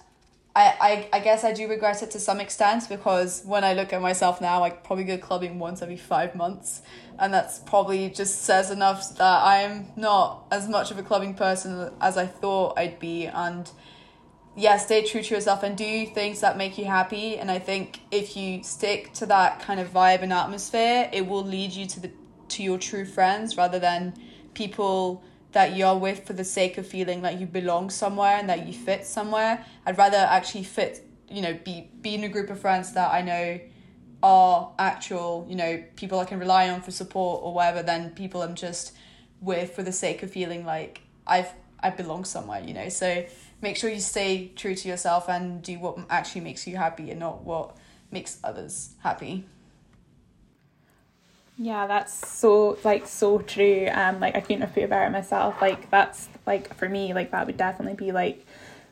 I, 0.60 0.76
I, 0.80 1.08
I 1.14 1.20
guess 1.20 1.42
I 1.42 1.52
do 1.52 1.68
regret 1.68 2.02
it 2.02 2.10
to 2.10 2.20
some 2.20 2.38
extent 2.38 2.88
because 2.88 3.42
when 3.44 3.64
I 3.64 3.72
look 3.72 3.92
at 3.92 4.02
myself 4.02 4.40
now, 4.40 4.62
I 4.62 4.70
probably 4.70 5.04
go 5.04 5.16
clubbing 5.16 5.58
once 5.58 5.80
every 5.80 5.96
five 5.96 6.34
months. 6.34 6.82
And 7.18 7.32
that's 7.32 7.58
probably 7.60 8.10
just 8.10 8.42
says 8.42 8.70
enough 8.70 9.16
that 9.16 9.42
I'm 9.42 9.88
not 9.96 10.44
as 10.50 10.68
much 10.68 10.90
of 10.90 10.98
a 10.98 11.02
clubbing 11.02 11.34
person 11.34 11.90
as 12.00 12.18
I 12.18 12.26
thought 12.26 12.78
I'd 12.78 12.98
be. 12.98 13.26
And 13.26 13.70
yeah, 14.54 14.76
stay 14.76 15.02
true 15.02 15.22
to 15.22 15.34
yourself 15.34 15.62
and 15.62 15.78
do 15.78 16.06
things 16.06 16.40
that 16.40 16.58
make 16.58 16.76
you 16.76 16.84
happy. 16.84 17.38
And 17.38 17.50
I 17.50 17.58
think 17.58 18.00
if 18.10 18.36
you 18.36 18.62
stick 18.62 19.14
to 19.14 19.26
that 19.26 19.60
kind 19.60 19.80
of 19.80 19.88
vibe 19.88 20.22
and 20.22 20.32
atmosphere, 20.32 21.08
it 21.12 21.26
will 21.26 21.44
lead 21.44 21.72
you 21.72 21.86
to 21.86 22.00
the 22.00 22.10
to 22.48 22.62
your 22.64 22.78
true 22.78 23.04
friends 23.04 23.56
rather 23.56 23.78
than 23.78 24.12
people 24.54 25.22
that 25.52 25.76
you're 25.76 25.96
with 25.96 26.26
for 26.26 26.32
the 26.32 26.44
sake 26.44 26.78
of 26.78 26.86
feeling 26.86 27.22
like 27.22 27.40
you 27.40 27.46
belong 27.46 27.90
somewhere 27.90 28.36
and 28.36 28.48
that 28.48 28.66
you 28.66 28.72
fit 28.72 29.04
somewhere. 29.04 29.64
I'd 29.84 29.98
rather 29.98 30.16
actually 30.16 30.64
fit, 30.64 31.06
you 31.28 31.42
know, 31.42 31.58
be 31.64 31.90
be 32.00 32.14
in 32.14 32.24
a 32.24 32.28
group 32.28 32.50
of 32.50 32.60
friends 32.60 32.92
that 32.92 33.12
I 33.12 33.22
know 33.22 33.60
are 34.22 34.72
actual, 34.78 35.46
you 35.48 35.56
know, 35.56 35.82
people 35.96 36.20
I 36.20 36.24
can 36.24 36.38
rely 36.38 36.68
on 36.68 36.82
for 36.82 36.90
support 36.90 37.42
or 37.42 37.54
whatever 37.54 37.82
than 37.82 38.10
people 38.10 38.42
I'm 38.42 38.54
just 38.54 38.92
with 39.40 39.74
for 39.74 39.82
the 39.82 39.92
sake 39.92 40.22
of 40.22 40.30
feeling 40.30 40.64
like 40.64 41.02
I've 41.26 41.52
I 41.82 41.90
belong 41.90 42.24
somewhere, 42.24 42.60
you 42.60 42.74
know. 42.74 42.88
So 42.88 43.24
make 43.62 43.76
sure 43.76 43.90
you 43.90 44.00
stay 44.00 44.48
true 44.54 44.74
to 44.74 44.88
yourself 44.88 45.28
and 45.28 45.62
do 45.62 45.78
what 45.78 45.98
actually 46.10 46.42
makes 46.42 46.66
you 46.66 46.76
happy 46.76 47.10
and 47.10 47.18
not 47.18 47.42
what 47.42 47.76
makes 48.10 48.38
others 48.44 48.90
happy. 49.02 49.46
Yeah, 51.62 51.86
that's 51.86 52.26
so 52.26 52.78
like 52.84 53.06
so 53.06 53.38
true. 53.40 53.86
Um, 53.92 54.18
like 54.18 54.34
I 54.34 54.40
couldn't 54.40 54.62
have 54.62 54.72
put 54.72 54.84
it 54.84 54.88
better 54.88 55.10
myself. 55.10 55.60
Like 55.60 55.90
that's 55.90 56.30
like 56.46 56.74
for 56.74 56.88
me, 56.88 57.12
like 57.12 57.32
that 57.32 57.46
would 57.46 57.58
definitely 57.58 58.02
be 58.02 58.12
like 58.12 58.46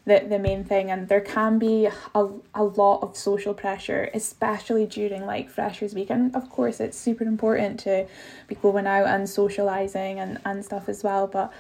the 0.04 0.26
the 0.28 0.38
main 0.38 0.64
thing. 0.64 0.90
And 0.90 1.09
there 1.09 1.22
can 1.22 1.59
be 1.59 1.88
a 2.14 2.28
a 2.54 2.64
lot 2.64 3.02
of 3.02 3.16
social 3.16 3.54
pressure, 3.54 4.11
especially 4.12 4.85
during 4.85 5.24
like 5.24 5.48
Freshers 5.48 5.94
Week. 5.94 6.11
And 6.11 6.37
of 6.37 6.50
course, 6.50 6.78
it's 6.78 6.98
super 6.98 7.24
important 7.24 7.81
to 7.81 8.07
be 8.48 8.54
going 8.54 8.87
out 8.87 9.07
and 9.07 9.31
socializing 9.31 10.20
and 10.20 10.38
and 10.44 10.62
stuff 10.62 10.90
as 10.90 11.02
well. 11.02 11.26
But 11.26 11.50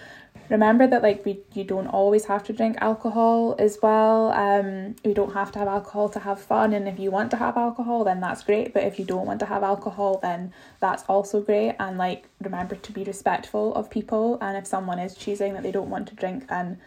remember 0.48 0.86
that 0.86 1.02
like 1.02 1.24
we 1.24 1.40
you 1.52 1.64
don't 1.64 1.88
always 1.88 2.24
have 2.24 2.42
to 2.44 2.52
drink 2.52 2.76
alcohol 2.80 3.54
as 3.58 3.78
well. 3.82 4.32
Um 4.32 4.96
you 5.04 5.14
don't 5.14 5.34
have 5.34 5.52
to 5.52 5.58
have 5.58 5.68
alcohol 5.68 6.08
to 6.10 6.20
have 6.20 6.40
fun 6.40 6.72
and 6.72 6.88
if 6.88 6.98
you 6.98 7.10
want 7.10 7.30
to 7.32 7.36
have 7.36 7.56
alcohol 7.56 8.04
then 8.04 8.20
that's 8.20 8.42
great 8.42 8.72
but 8.72 8.84
if 8.84 8.98
you 8.98 9.04
don't 9.04 9.26
want 9.26 9.40
to 9.40 9.46
have 9.46 9.62
alcohol 9.62 10.18
then 10.22 10.52
that's 10.80 11.04
also 11.04 11.40
great 11.40 11.74
and 11.78 11.98
like 11.98 12.28
remember 12.40 12.76
to 12.76 12.92
be 12.92 13.04
respectful 13.04 13.74
of 13.74 13.90
people 13.90 14.38
and 14.40 14.56
if 14.56 14.66
someone 14.66 14.98
is 14.98 15.14
choosing 15.14 15.52
that 15.54 15.62
they 15.62 15.72
don't 15.72 15.90
want 15.90 16.08
to 16.08 16.14
drink 16.14 16.48
then 16.48 16.78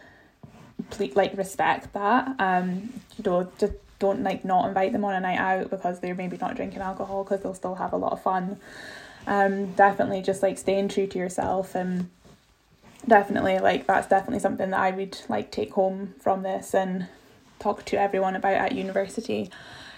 please 0.90 1.14
like 1.14 1.36
respect 1.36 1.92
that. 1.92 2.34
Um 2.38 2.92
you 3.16 3.24
know 3.24 3.50
just 3.58 3.74
don't 3.98 4.24
like 4.24 4.44
not 4.44 4.66
invite 4.66 4.92
them 4.92 5.04
on 5.04 5.14
a 5.14 5.20
night 5.20 5.38
out 5.38 5.70
because 5.70 6.00
they're 6.00 6.16
maybe 6.16 6.36
not 6.36 6.56
drinking 6.56 6.80
alcohol 6.80 7.22
because 7.22 7.40
they'll 7.40 7.54
still 7.54 7.76
have 7.76 7.92
a 7.92 7.96
lot 7.96 8.12
of 8.12 8.20
fun. 8.20 8.58
Um 9.28 9.72
definitely 9.74 10.22
just 10.22 10.42
like 10.42 10.58
staying 10.58 10.88
true 10.88 11.06
to 11.06 11.18
yourself 11.18 11.76
and 11.76 12.10
definitely 13.06 13.58
like 13.58 13.86
that's 13.86 14.08
definitely 14.08 14.38
something 14.38 14.70
that 14.70 14.80
I 14.80 14.90
would 14.90 15.18
like 15.28 15.50
take 15.50 15.72
home 15.72 16.14
from 16.20 16.42
this 16.42 16.74
and 16.74 17.08
talk 17.58 17.84
to 17.86 17.98
everyone 17.98 18.36
about 18.36 18.54
at 18.54 18.72
university 18.72 19.50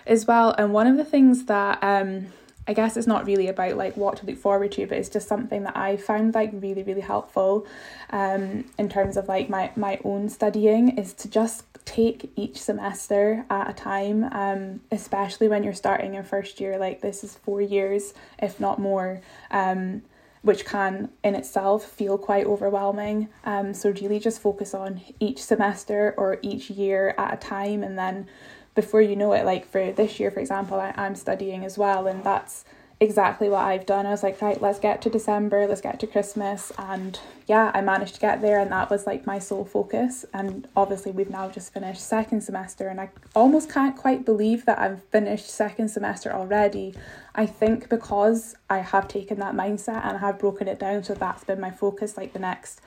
as 0.06 0.26
well. 0.26 0.54
And 0.56 0.72
one 0.72 0.86
of 0.86 0.96
the 0.96 1.04
things 1.04 1.44
that 1.46 1.78
um 1.82 2.26
I 2.66 2.72
guess 2.72 2.96
it's 2.96 3.06
not 3.06 3.26
really 3.26 3.48
about 3.48 3.76
like 3.76 3.94
what 3.94 4.16
to 4.18 4.26
look 4.26 4.38
forward 4.38 4.72
to, 4.72 4.86
but 4.86 4.96
it's 4.96 5.10
just 5.10 5.28
something 5.28 5.64
that 5.64 5.76
I 5.76 5.98
found 5.98 6.34
like 6.34 6.50
really, 6.54 6.82
really 6.82 7.02
helpful 7.02 7.66
um 8.10 8.64
in 8.78 8.88
terms 8.88 9.16
of 9.16 9.28
like 9.28 9.48
my, 9.48 9.70
my 9.76 9.98
own 10.04 10.28
studying 10.28 10.96
is 10.96 11.12
to 11.14 11.28
just 11.28 11.64
take 11.84 12.32
each 12.36 12.58
semester 12.58 13.44
at 13.50 13.68
a 13.68 13.74
time. 13.74 14.24
Um, 14.32 14.80
especially 14.90 15.48
when 15.48 15.62
you're 15.62 15.74
starting 15.74 16.14
in 16.14 16.24
first 16.24 16.58
year, 16.58 16.78
like 16.78 17.02
this 17.02 17.22
is 17.22 17.34
four 17.36 17.60
years, 17.60 18.14
if 18.38 18.58
not 18.58 18.78
more. 18.78 19.20
Um 19.50 20.02
which 20.44 20.66
can 20.66 21.08
in 21.24 21.34
itself 21.34 21.84
feel 21.84 22.18
quite 22.18 22.44
overwhelming. 22.44 23.28
Um, 23.44 23.72
so 23.72 23.90
really 23.90 24.20
just 24.20 24.42
focus 24.42 24.74
on 24.74 25.00
each 25.18 25.42
semester 25.42 26.14
or 26.18 26.38
each 26.42 26.68
year 26.68 27.14
at 27.16 27.34
a 27.34 27.36
time, 27.38 27.82
and 27.82 27.98
then 27.98 28.26
before 28.74 29.00
you 29.00 29.16
know 29.16 29.32
it, 29.32 29.46
like 29.46 29.66
for 29.66 29.90
this 29.90 30.20
year, 30.20 30.30
for 30.30 30.40
example, 30.40 30.78
I, 30.78 30.92
I'm 30.96 31.14
studying 31.14 31.64
as 31.64 31.78
well, 31.78 32.06
and 32.06 32.22
that's 32.22 32.64
exactly 33.00 33.48
what 33.48 33.64
I've 33.64 33.86
done. 33.86 34.06
I 34.06 34.10
was 34.10 34.22
like, 34.22 34.40
right, 34.40 34.60
let's 34.60 34.78
get 34.78 35.02
to 35.02 35.10
December, 35.10 35.66
let's 35.66 35.80
get 35.80 36.00
to 36.00 36.06
Christmas. 36.06 36.72
And 36.78 37.18
yeah, 37.46 37.70
I 37.74 37.80
managed 37.80 38.14
to 38.14 38.20
get 38.20 38.40
there, 38.40 38.60
and 38.60 38.70
that 38.72 38.90
was 38.90 39.06
like 39.06 39.26
my 39.26 39.38
sole 39.38 39.64
focus. 39.64 40.24
And 40.32 40.68
obviously, 40.76 41.12
we've 41.12 41.30
now 41.30 41.48
just 41.50 41.72
finished 41.72 42.00
second 42.00 42.42
semester, 42.42 42.88
and 42.88 43.00
I 43.00 43.10
almost 43.34 43.70
can't 43.70 43.96
quite 43.96 44.24
believe 44.24 44.64
that 44.66 44.78
I've 44.78 45.02
finished 45.04 45.48
second 45.48 45.88
semester 45.88 46.32
already. 46.32 46.94
I 47.34 47.46
think 47.46 47.88
because 47.88 48.56
I 48.70 48.78
have 48.78 49.08
taken 49.08 49.38
that 49.40 49.54
mindset 49.54 50.04
and 50.04 50.16
I 50.16 50.20
have 50.20 50.38
broken 50.38 50.68
it 50.68 50.78
down, 50.78 51.04
so 51.04 51.14
that's 51.14 51.44
been 51.44 51.60
my 51.60 51.70
focus 51.70 52.16
like 52.16 52.32
the 52.32 52.38
next 52.38 52.80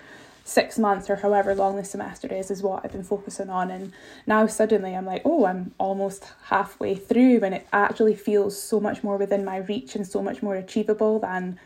six 0.47 0.79
months 0.79 1.09
or 1.09 1.17
however 1.17 1.53
long 1.53 1.75
the 1.75 1.83
semester 1.83 2.33
is 2.33 2.49
is 2.49 2.63
what 2.63 2.83
I've 2.83 2.93
been 2.93 3.03
focusing 3.03 3.49
on. 3.49 3.69
And 3.69 3.91
now 4.25 4.47
suddenly 4.47 4.95
I'm 4.95 5.05
like 5.05 5.21
oh 5.25 5.45
I'm 5.45 5.73
almost 5.77 6.25
halfway 6.45 6.95
through 6.95 7.41
and 7.43 7.53
it 7.53 7.67
actually 7.73 8.15
feels 8.15 8.59
so 8.61 8.79
much 8.79 9.03
more 9.03 9.17
within 9.17 9.43
my 9.43 9.57
reach 9.57 9.95
and 9.95 10.07
so 10.07 10.23
much 10.23 10.41
more 10.41 10.55
achievable 10.55 11.19
than 11.19 11.59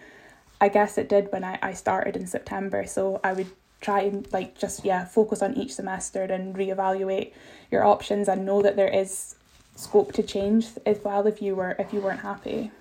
I 0.59 0.69
guess 0.69 0.97
it 0.97 1.09
did 1.09 1.31
when 1.31 1.43
I, 1.43 1.59
I 1.61 1.73
started 1.73 2.15
in 2.15 2.25
September. 2.25 2.85
So 2.87 3.19
I 3.23 3.33
would 3.33 3.51
try 3.81 4.01
and 4.01 4.27
like 4.33 4.57
just 4.57 4.83
yeah 4.83 5.05
focus 5.05 5.41
on 5.43 5.53
each 5.55 5.73
semester 5.73 6.23
and 6.23 6.55
reevaluate 6.55 7.33
your 7.69 7.83
options 7.83 8.27
and 8.27 8.45
know 8.45 8.61
that 8.63 8.75
there 8.75 8.87
is 8.87 9.35
scope 9.75 10.11
to 10.13 10.23
change 10.23 10.67
as 10.85 10.99
well 11.03 11.25
if 11.27 11.41
you 11.41 11.55
were 11.55 11.75
if 11.79 11.93
you 11.93 11.99
weren't 11.99 12.19
happy 12.19 12.71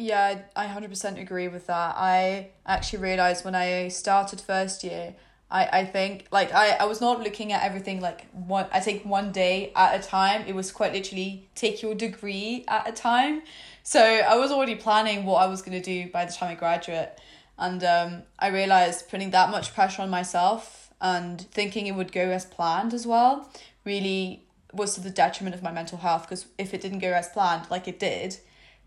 yeah, 0.00 0.42
I 0.56 0.66
100% 0.66 1.20
agree 1.20 1.48
with 1.48 1.66
that. 1.66 1.94
I 1.96 2.48
actually 2.66 3.00
realized 3.00 3.44
when 3.44 3.54
I 3.54 3.88
started 3.88 4.40
first 4.40 4.82
year, 4.82 5.14
I, 5.50 5.80
I 5.80 5.84
think 5.84 6.26
like 6.30 6.52
I, 6.54 6.70
I 6.70 6.84
was 6.84 7.00
not 7.00 7.20
looking 7.20 7.52
at 7.52 7.62
everything 7.62 8.00
like 8.00 8.30
one 8.30 8.66
I 8.72 8.80
think 8.80 9.04
one 9.04 9.32
day 9.32 9.72
at 9.74 9.98
a 9.98 10.06
time. 10.06 10.44
It 10.46 10.54
was 10.54 10.70
quite 10.70 10.92
literally 10.92 11.48
take 11.54 11.82
your 11.82 11.94
degree 11.94 12.64
at 12.68 12.88
a 12.88 12.92
time. 12.92 13.42
So 13.82 14.00
I 14.00 14.36
was 14.36 14.52
already 14.52 14.76
planning 14.76 15.24
what 15.24 15.42
I 15.42 15.46
was 15.46 15.60
gonna 15.60 15.82
do 15.82 16.08
by 16.10 16.24
the 16.24 16.32
time 16.32 16.50
I 16.50 16.54
graduate. 16.54 17.20
And 17.58 17.82
um 17.82 18.22
I 18.38 18.48
realized 18.48 19.08
putting 19.08 19.30
that 19.30 19.50
much 19.50 19.74
pressure 19.74 20.02
on 20.02 20.10
myself 20.10 20.92
and 21.00 21.40
thinking 21.50 21.86
it 21.88 21.94
would 21.96 22.12
go 22.12 22.30
as 22.30 22.46
planned 22.46 22.94
as 22.94 23.06
well 23.06 23.50
really 23.84 24.44
was 24.72 24.94
to 24.94 25.00
the 25.00 25.10
detriment 25.10 25.54
of 25.56 25.62
my 25.62 25.72
mental 25.72 25.98
health 25.98 26.22
because 26.22 26.46
if 26.58 26.72
it 26.72 26.80
didn't 26.80 27.00
go 27.00 27.12
as 27.12 27.28
planned 27.28 27.68
like 27.70 27.88
it 27.88 27.98
did, 27.98 28.36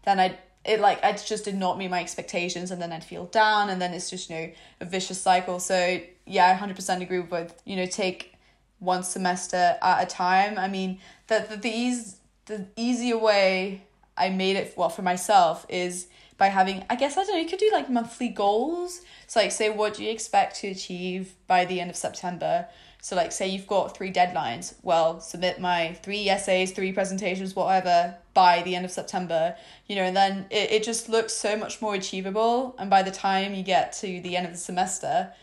then 0.05 0.17
I 0.19 0.37
it 0.65 0.79
like 0.79 1.03
I 1.03 1.11
just 1.13 1.45
did 1.45 1.55
not 1.55 1.77
meet 1.77 1.89
my 1.89 1.99
expectations 1.99 2.71
and 2.71 2.81
then 2.81 2.91
I'd 2.91 3.03
feel 3.03 3.25
down 3.25 3.69
and 3.69 3.81
then 3.81 3.93
it's 3.93 4.09
just 4.09 4.29
you 4.29 4.35
know 4.35 4.51
a 4.81 4.85
vicious 4.85 5.19
cycle. 5.19 5.59
So 5.59 5.99
yeah 6.25 6.47
I 6.47 6.65
100% 6.65 7.01
agree 7.01 7.19
with 7.19 7.61
you 7.65 7.75
know 7.75 7.85
take 7.85 8.33
one 8.79 9.03
semester 9.03 9.77
at 9.81 10.03
a 10.03 10.05
time. 10.05 10.57
I 10.57 10.67
mean 10.67 10.99
that 11.27 11.49
the, 11.49 11.57
the 11.57 11.69
ease 11.69 12.17
the 12.45 12.65
easier 12.75 13.17
way 13.17 13.83
I 14.17 14.29
made 14.29 14.55
it 14.55 14.73
well 14.77 14.89
for 14.89 15.01
myself 15.01 15.65
is 15.69 16.07
by 16.37 16.47
having 16.47 16.85
I 16.89 16.95
guess 16.95 17.17
I 17.17 17.23
don't 17.23 17.35
know 17.35 17.41
you 17.41 17.49
could 17.49 17.59
do 17.59 17.69
like 17.73 17.89
monthly 17.89 18.29
goals. 18.29 19.01
So 19.27 19.41
like 19.41 19.51
say 19.51 19.69
what 19.69 19.95
do 19.95 20.03
you 20.03 20.11
expect 20.11 20.57
to 20.57 20.69
achieve 20.69 21.33
by 21.47 21.65
the 21.65 21.81
end 21.81 21.89
of 21.89 21.97
September 21.97 22.67
so, 23.03 23.17
like, 23.17 23.33
say 23.33 23.49
you've 23.49 23.67
got 23.67 23.97
three 23.97 24.13
deadlines, 24.13 24.75
well, 24.81 25.19
submit 25.19 25.59
my 25.59 25.91
three 26.03 26.29
essays, 26.29 26.71
three 26.71 26.93
presentations, 26.93 27.53
whatever, 27.53 28.15
by 28.33 28.61
the 28.61 28.77
end 28.77 28.85
of 28.85 28.91
September, 28.91 29.57
you 29.87 29.97
know, 29.97 30.03
and 30.03 30.15
then 30.15 30.45
it, 30.49 30.71
it 30.71 30.83
just 30.83 31.09
looks 31.09 31.33
so 31.33 31.57
much 31.57 31.81
more 31.81 31.95
achievable. 31.95 32.73
And 32.79 32.89
by 32.89 33.03
the 33.03 33.11
time 33.11 33.53
you 33.55 33.61
get 33.61 33.91
to 33.95 34.21
the 34.21 34.37
end 34.37 34.45
of 34.45 34.53
the 34.53 34.57
semester, 34.57 35.33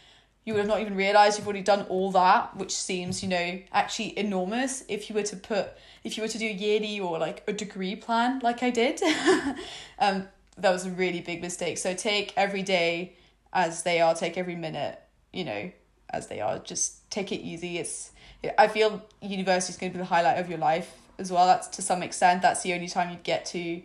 you 0.46 0.54
would 0.54 0.60
have 0.60 0.68
not 0.68 0.80
even 0.80 0.96
realized 0.96 1.36
you've 1.36 1.46
already 1.46 1.60
done 1.60 1.82
all 1.90 2.10
that, 2.12 2.56
which 2.56 2.74
seems, 2.74 3.22
you 3.22 3.28
know, 3.28 3.60
actually 3.72 4.18
enormous 4.18 4.82
if 4.88 5.10
you 5.10 5.14
were 5.14 5.22
to 5.24 5.36
put, 5.36 5.68
if 6.02 6.16
you 6.16 6.22
were 6.22 6.30
to 6.30 6.38
do 6.38 6.46
a 6.46 6.52
yearly 6.52 6.98
or 6.98 7.18
like 7.18 7.44
a 7.46 7.52
degree 7.52 7.94
plan 7.94 8.38
like 8.38 8.62
I 8.62 8.70
did. 8.70 9.02
um, 9.98 10.26
that 10.56 10.70
was 10.70 10.86
a 10.86 10.90
really 10.90 11.20
big 11.20 11.42
mistake. 11.42 11.76
So 11.76 11.92
take 11.92 12.32
every 12.38 12.62
day 12.62 13.16
as 13.52 13.82
they 13.82 14.00
are, 14.00 14.14
take 14.14 14.38
every 14.38 14.56
minute, 14.56 14.98
you 15.30 15.44
know, 15.44 15.70
as 16.12 16.28
they 16.28 16.40
are. 16.40 16.58
Just 16.58 17.10
take 17.10 17.32
it 17.32 17.40
easy. 17.40 17.78
It's 17.78 18.10
I 18.58 18.68
feel 18.68 19.02
university 19.20 19.72
is 19.72 19.78
going 19.78 19.92
to 19.92 19.98
be 19.98 20.02
the 20.02 20.08
highlight 20.08 20.38
of 20.38 20.48
your 20.48 20.58
life 20.58 20.94
as 21.18 21.30
well. 21.30 21.46
That's 21.46 21.68
to 21.68 21.82
some 21.82 22.02
extent. 22.02 22.42
That's 22.42 22.62
the 22.62 22.72
only 22.74 22.88
time 22.88 23.10
you 23.10 23.18
get 23.22 23.44
to 23.46 23.82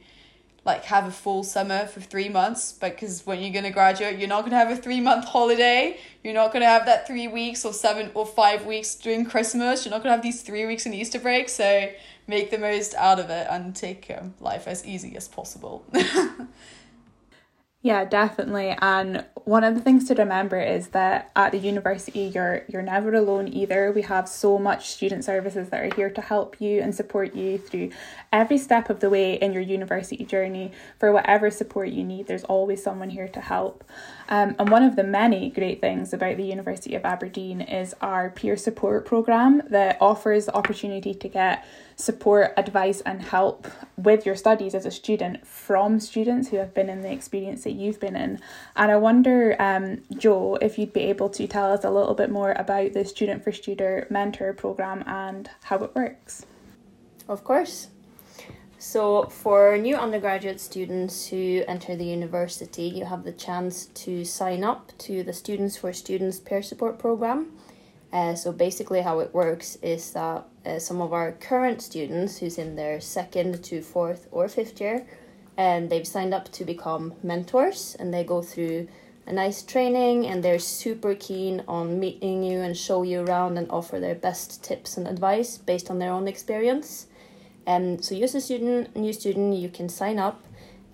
like 0.66 0.84
have 0.86 1.06
a 1.06 1.12
full 1.12 1.44
summer 1.44 1.86
for 1.86 2.02
three 2.02 2.28
months 2.28 2.74
because 2.74 3.26
when 3.26 3.40
you're 3.40 3.54
going 3.54 3.64
to 3.64 3.70
graduate 3.70 4.18
you're 4.18 4.28
not 4.28 4.42
going 4.42 4.52
to 4.52 4.58
have 4.58 4.72
a 4.72 4.76
three 4.76 5.00
month 5.00 5.24
holiday 5.26 5.98
you're 6.24 6.34
not 6.34 6.52
going 6.52 6.62
to 6.62 6.68
have 6.68 6.88
that 6.88 7.06
three 7.06 7.28
weeks 7.28 7.64
or 7.64 7.72
seven 7.72 8.10
or 8.16 8.26
five 8.26 8.66
weeks 8.66 8.96
during 8.96 9.24
christmas 9.24 9.86
you're 9.86 9.92
not 9.92 10.02
going 10.02 10.10
to 10.10 10.16
have 10.16 10.24
these 10.24 10.42
three 10.42 10.66
weeks 10.66 10.86
in 10.86 10.94
easter 10.94 11.20
break 11.20 11.48
so 11.48 11.90
make 12.28 12.50
the 12.50 12.58
most 12.58 12.96
out 12.96 13.20
of 13.20 13.30
it 13.30 13.48
and 13.50 13.76
take 13.76 14.12
um, 14.18 14.34
life 14.40 14.68
as 14.68 14.84
easy 14.86 15.16
as 15.16 15.28
possible 15.28 15.86
Yeah, 17.86 18.04
definitely. 18.04 18.76
And 18.82 19.24
one 19.44 19.64
of 19.64 19.76
the 19.76 19.80
things 19.80 20.08
to 20.08 20.16
remember 20.16 20.60
is 20.60 20.88
that 20.88 21.30
at 21.36 21.52
the 21.52 21.60
university 21.60 22.22
you're 22.22 22.64
you're 22.68 22.82
never 22.82 23.14
alone 23.14 23.48
either. 23.48 23.92
We 23.92 24.02
have 24.02 24.28
so 24.28 24.58
much 24.58 24.90
student 24.90 25.24
services 25.24 25.70
that 25.70 25.84
are 25.84 25.96
here 25.96 26.10
to 26.10 26.22
help 26.22 26.60
you 26.60 26.82
and 26.82 26.96
support 26.96 27.36
you 27.36 27.60
through 27.60 27.92
every 28.34 28.58
step 28.58 28.90
of 28.90 29.02
the 29.02 29.10
way 29.12 29.36
in 29.36 29.54
your 29.54 29.62
university 29.62 30.26
journey. 30.26 30.72
For 31.00 31.12
whatever 31.12 31.52
support 31.52 31.90
you 31.90 32.04
need, 32.04 32.26
there's 32.26 32.44
always 32.46 32.82
someone 32.82 33.12
here 33.12 33.28
to 33.28 33.40
help. 33.40 33.84
Um, 34.30 34.56
and 34.58 34.70
one 34.70 34.82
of 34.82 34.96
the 34.96 35.04
many 35.04 35.52
great 35.52 35.80
things 35.80 36.12
about 36.12 36.38
the 36.38 36.44
University 36.44 36.96
of 36.96 37.06
Aberdeen 37.06 37.62
is 37.62 37.94
our 38.02 38.32
peer 38.32 38.58
support 38.58 39.06
program 39.06 39.62
that 39.70 40.00
offers 40.02 40.48
the 40.48 40.56
opportunity 40.56 41.14
to 41.14 41.30
get 41.30 41.64
support, 41.96 42.54
advice, 42.58 43.02
and 43.02 43.22
help 43.22 43.68
with 43.98 44.26
your 44.26 44.36
studies 44.36 44.76
as 44.76 44.86
a 44.86 44.92
student 44.92 45.46
from 45.48 46.00
students 46.00 46.50
who 46.50 46.58
have 46.58 46.74
been 46.74 46.90
in 46.90 47.02
the 47.02 47.12
experience 47.12 47.64
that 47.64 47.72
you've 47.72 48.00
been 48.00 48.16
in. 48.16 48.40
And 48.76 48.92
I 48.92 48.98
wonder, 48.98 49.56
um, 49.60 50.02
Joe, 50.18 50.58
if 50.62 50.78
you'd 50.78 50.94
be 50.94 51.02
able 51.02 51.30
to 51.30 51.48
tell 51.48 51.72
us 51.72 51.84
a 51.84 51.90
little 51.90 52.14
bit 52.14 52.30
more 52.30 52.54
about 52.54 52.94
the 52.94 53.06
Student 53.06 53.44
for 53.44 53.52
Student 53.52 54.12
Mentor 54.12 54.54
Programme 54.54 55.04
and 55.08 55.50
how 55.64 55.78
it 55.78 55.96
works. 55.96 56.46
Of 57.28 57.44
course. 57.44 57.88
So, 58.78 59.24
for 59.24 59.78
new 59.78 59.96
undergraduate 59.96 60.60
students 60.60 61.28
who 61.28 61.64
enter 61.68 61.96
the 61.96 62.06
university, 62.06 62.84
you 62.84 63.06
have 63.06 63.24
the 63.24 63.32
chance 63.32 63.86
to 63.88 64.24
sign 64.26 64.64
up 64.64 64.92
to 65.00 65.24
the 65.24 65.34
Students 65.34 65.78
for 65.78 65.92
Students 65.92 66.40
Peer 66.40 66.62
Support 66.62 67.00
Program. 67.00 67.52
Uh, 68.16 68.34
so, 68.34 68.50
basically, 68.54 69.02
how 69.02 69.20
it 69.20 69.34
works 69.34 69.78
is 69.82 70.12
that 70.14 70.46
uh, 70.66 70.80
some 70.80 71.02
of 71.02 71.12
our 71.12 71.34
current 71.34 71.82
students 71.82 72.38
who's 72.38 72.58
in 72.58 72.78
their 72.78 73.02
second 73.02 73.62
to 73.62 73.82
fourth 73.82 74.22
or 74.32 74.48
fifth 74.48 74.80
year, 74.80 75.06
and 75.58 75.90
they've 75.90 76.08
signed 76.08 76.34
up 76.34 76.50
to 76.50 76.64
become 76.64 77.14
mentors, 77.22 77.96
and 78.00 78.14
they 78.14 78.24
go 78.24 78.42
through 78.42 78.88
a 79.28 79.34
nice 79.34 79.62
training, 79.64 80.26
and 80.28 80.42
they're 80.42 80.60
super 80.60 81.14
keen 81.14 81.62
on 81.68 82.00
meeting 82.00 82.42
you 82.42 82.62
and 82.62 82.78
show 82.78 83.04
you 83.04 83.20
around 83.20 83.58
and 83.58 83.68
offer 83.70 84.00
their 84.00 84.16
best 84.16 84.64
tips 84.64 84.96
and 84.98 85.08
advice 85.08 85.58
based 85.58 85.90
on 85.92 86.00
their 86.00 86.14
own 86.14 86.28
experience. 86.28 87.08
Um, 87.68 88.02
so 88.02 88.16
you 88.16 88.24
as 88.24 88.36
a 88.36 88.40
student, 88.40 88.96
new 88.96 89.12
student, 89.12 89.58
you 89.58 89.70
can 89.70 89.90
sign 89.90 90.20
up. 90.20 90.40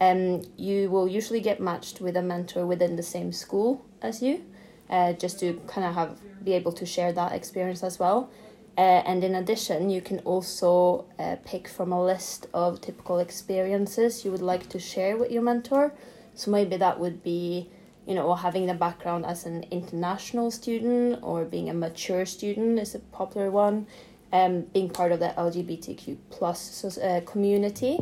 and 0.01 0.47
you 0.57 0.89
will 0.89 1.07
usually 1.07 1.39
get 1.39 1.59
matched 1.59 2.01
with 2.01 2.17
a 2.17 2.21
mentor 2.23 2.65
within 2.65 2.95
the 2.95 3.03
same 3.03 3.31
school 3.31 3.85
as 4.01 4.19
you, 4.23 4.43
uh, 4.91 5.13
just 5.13 5.39
to 5.39 5.59
kind 5.67 5.87
of 5.87 5.95
have 5.95 6.17
be 6.43 6.53
able 6.53 6.71
to 6.73 6.85
share 6.85 7.13
that 7.13 7.31
experience 7.33 7.83
as 7.83 7.99
well. 7.99 8.29
Uh, 8.77 9.03
and 9.05 9.23
in 9.23 9.35
addition, 9.35 9.89
you 9.89 10.01
can 10.01 10.19
also 10.19 11.05
uh, 11.19 11.35
pick 11.45 11.67
from 11.67 11.91
a 11.91 12.03
list 12.03 12.47
of 12.53 12.81
typical 12.81 13.19
experiences 13.19 14.25
you 14.25 14.31
would 14.31 14.41
like 14.41 14.69
to 14.69 14.79
share 14.79 15.17
with 15.17 15.31
your 15.31 15.41
mentor. 15.41 15.93
So 16.35 16.49
maybe 16.51 16.77
that 16.77 16.99
would 16.99 17.21
be, 17.21 17.69
you 18.07 18.15
know, 18.15 18.33
having 18.33 18.65
the 18.67 18.73
background 18.73 19.25
as 19.25 19.45
an 19.45 19.65
international 19.71 20.49
student 20.49 21.19
or 21.21 21.43
being 21.45 21.69
a 21.69 21.73
mature 21.73 22.25
student 22.25 22.79
is 22.79 22.95
a 22.95 22.99
popular 22.99 23.51
one 23.51 23.85
um, 24.33 24.61
being 24.73 24.89
part 24.89 25.11
of 25.11 25.19
the 25.19 25.33
LGBTQ 25.37 26.17
plus 26.29 26.97
uh, 26.97 27.21
community, 27.25 27.99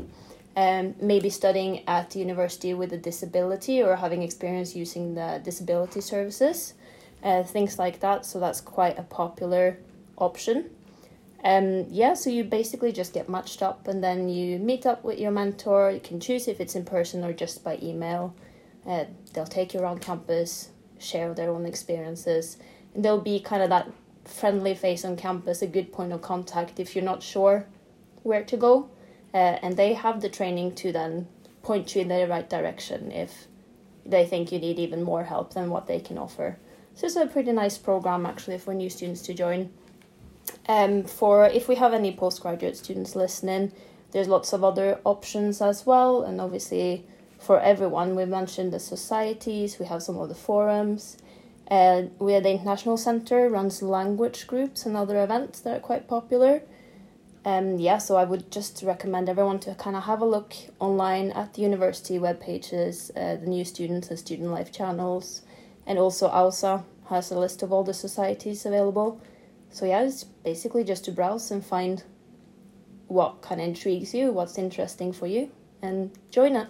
um, 0.55 0.95
maybe 1.01 1.29
studying 1.29 1.87
at 1.87 2.11
the 2.11 2.19
university 2.19 2.73
with 2.73 2.93
a 2.93 2.97
disability 2.97 3.81
or 3.81 3.95
having 3.95 4.21
experience 4.23 4.75
using 4.75 5.15
the 5.15 5.41
disability 5.43 6.01
services, 6.01 6.73
uh, 7.23 7.43
things 7.43 7.79
like 7.79 7.99
that. 7.99 8.25
So 8.25 8.39
that's 8.39 8.61
quite 8.61 8.97
a 8.97 9.03
popular 9.03 9.77
option. 10.17 10.69
Um, 11.43 11.85
yeah, 11.89 12.15
so 12.15 12.29
you 12.29 12.43
basically 12.43 12.91
just 12.91 13.13
get 13.13 13.29
matched 13.29 13.63
up 13.63 13.87
and 13.87 14.03
then 14.03 14.27
you 14.27 14.59
meet 14.59 14.85
up 14.85 15.03
with 15.03 15.19
your 15.19 15.31
mentor. 15.31 15.91
You 15.91 16.01
can 16.01 16.19
choose 16.19 16.47
if 16.47 16.59
it's 16.59 16.75
in 16.75 16.83
person 16.83 17.23
or 17.23 17.31
just 17.31 17.63
by 17.63 17.79
email. 17.81 18.35
Uh, 18.85 19.05
they'll 19.33 19.45
take 19.45 19.73
you 19.73 19.79
around 19.79 20.01
campus, 20.01 20.69
share 20.97 21.33
their 21.33 21.49
own 21.49 21.65
experiences, 21.65 22.57
and 22.93 23.05
they'll 23.05 23.21
be 23.21 23.39
kind 23.39 23.63
of 23.63 23.69
that 23.69 23.89
friendly 24.25 24.75
face 24.75 25.05
on 25.05 25.15
campus, 25.15 25.61
a 25.61 25.67
good 25.67 25.91
point 25.91 26.11
of 26.11 26.21
contact 26.21 26.79
if 26.79 26.95
you're 26.95 27.05
not 27.05 27.23
sure 27.23 27.65
where 28.23 28.43
to 28.43 28.57
go. 28.57 28.89
Uh, 29.33 29.57
and 29.61 29.77
they 29.77 29.93
have 29.93 30.21
the 30.21 30.29
training 30.29 30.73
to 30.73 30.91
then 30.91 31.27
point 31.61 31.95
you 31.95 32.01
in 32.01 32.07
the 32.07 32.27
right 32.27 32.49
direction 32.49 33.11
if 33.11 33.47
they 34.05 34.25
think 34.25 34.51
you 34.51 34.59
need 34.59 34.79
even 34.79 35.03
more 35.03 35.23
help 35.23 35.53
than 35.53 35.69
what 35.69 35.87
they 35.87 35.99
can 35.99 36.17
offer. 36.17 36.57
So 36.95 37.07
it's 37.07 37.15
a 37.15 37.27
pretty 37.27 37.51
nice 37.51 37.77
program 37.77 38.25
actually 38.25 38.57
for 38.57 38.73
new 38.73 38.89
students 38.89 39.21
to 39.23 39.33
join. 39.33 39.69
Um, 40.67 41.03
for 41.03 41.45
if 41.45 41.67
we 41.67 41.75
have 41.75 41.93
any 41.93 42.13
postgraduate 42.13 42.77
students 42.77 43.15
listening, 43.15 43.71
there's 44.11 44.27
lots 44.27 44.53
of 44.53 44.63
other 44.63 44.99
options 45.03 45.61
as 45.61 45.85
well, 45.85 46.23
and 46.23 46.41
obviously 46.41 47.05
for 47.39 47.59
everyone, 47.59 48.15
we 48.15 48.25
mentioned 48.25 48.73
the 48.73 48.79
societies, 48.79 49.79
we 49.79 49.85
have 49.85 50.03
some 50.03 50.17
of 50.17 50.29
the 50.29 50.35
forums. 50.35 51.17
Uh, 51.71 52.03
we 52.17 52.33
at 52.33 52.43
the 52.43 52.51
International 52.51 52.97
Centre 52.97 53.47
runs 53.47 53.81
language 53.81 54.47
groups 54.47 54.85
and 54.85 54.97
other 54.97 55.23
events 55.23 55.59
that 55.61 55.77
are 55.77 55.79
quite 55.79 56.07
popular. 56.07 56.61
Um, 57.45 57.79
yeah, 57.79 57.99
so 57.99 58.17
I 58.17 58.25
would 58.25 58.51
just 58.51 58.83
recommend 58.83 59.29
everyone 59.29 59.59
to 59.59 59.73
kind 59.75 59.95
of 59.95 60.03
have 60.03 60.21
a 60.21 60.25
look 60.25 60.53
online 60.79 61.31
at 61.31 61.53
the 61.53 61.61
university 61.61 62.19
web 62.19 62.41
pages, 62.41 63.11
uh, 63.15 63.35
the 63.37 63.47
new 63.47 63.63
students 63.63 64.09
and 64.09 64.19
student 64.19 64.49
life 64.49 64.71
channels, 64.71 65.43
and 65.89 65.99
also 65.99 66.29
AUSA 66.29 66.85
has 67.09 67.31
a 67.31 67.37
list 67.37 67.63
of 67.63 67.73
all 67.73 67.83
the 67.83 67.93
societies 67.93 68.65
available. 68.65 69.19
So 69.71 69.85
yeah, 69.85 70.03
it's 70.03 70.23
basically 70.23 70.85
just 70.85 71.03
to 71.05 71.11
browse 71.11 71.51
and 71.51 71.65
find 71.65 72.03
what 73.07 73.41
kind 73.41 73.59
of 73.59 73.67
intrigues 73.67 74.13
you, 74.13 74.31
what's 74.31 74.57
interesting 74.57 75.11
for 75.11 75.27
you, 75.27 75.51
and 75.81 76.11
join 76.31 76.55
it 76.55 76.69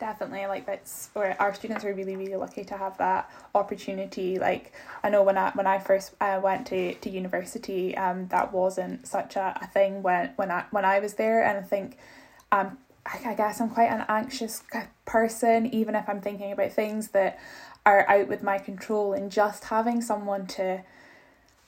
definitely 0.00 0.46
like 0.46 0.66
that's 0.66 1.08
where 1.12 1.40
our 1.40 1.54
students 1.54 1.84
are 1.84 1.94
really 1.94 2.16
really 2.16 2.34
lucky 2.34 2.64
to 2.64 2.76
have 2.76 2.98
that 2.98 3.30
opportunity 3.54 4.38
like 4.38 4.72
i 5.04 5.08
know 5.08 5.22
when 5.22 5.38
i 5.38 5.50
when 5.52 5.66
i 5.66 5.78
first 5.78 6.14
uh, 6.20 6.38
went 6.42 6.66
to 6.66 6.94
to 6.94 7.08
university 7.08 7.96
um 7.96 8.26
that 8.28 8.52
wasn't 8.52 9.06
such 9.06 9.36
a, 9.36 9.56
a 9.62 9.66
thing 9.68 10.02
when 10.02 10.30
when 10.36 10.50
i 10.50 10.64
when 10.72 10.84
i 10.84 10.98
was 10.98 11.14
there 11.14 11.44
and 11.44 11.56
i 11.58 11.62
think 11.62 11.96
um 12.50 12.76
I, 13.06 13.34
guess 13.34 13.60
i'm 13.60 13.70
quite 13.70 13.90
an 13.90 14.04
anxious 14.08 14.62
person 15.04 15.66
even 15.66 15.94
if 15.94 16.08
i'm 16.08 16.20
thinking 16.20 16.52
about 16.52 16.72
things 16.72 17.08
that 17.08 17.38
are 17.86 18.08
out 18.08 18.28
with 18.28 18.42
my 18.42 18.58
control 18.58 19.12
and 19.12 19.30
just 19.30 19.64
having 19.64 20.00
someone 20.00 20.46
to 20.46 20.82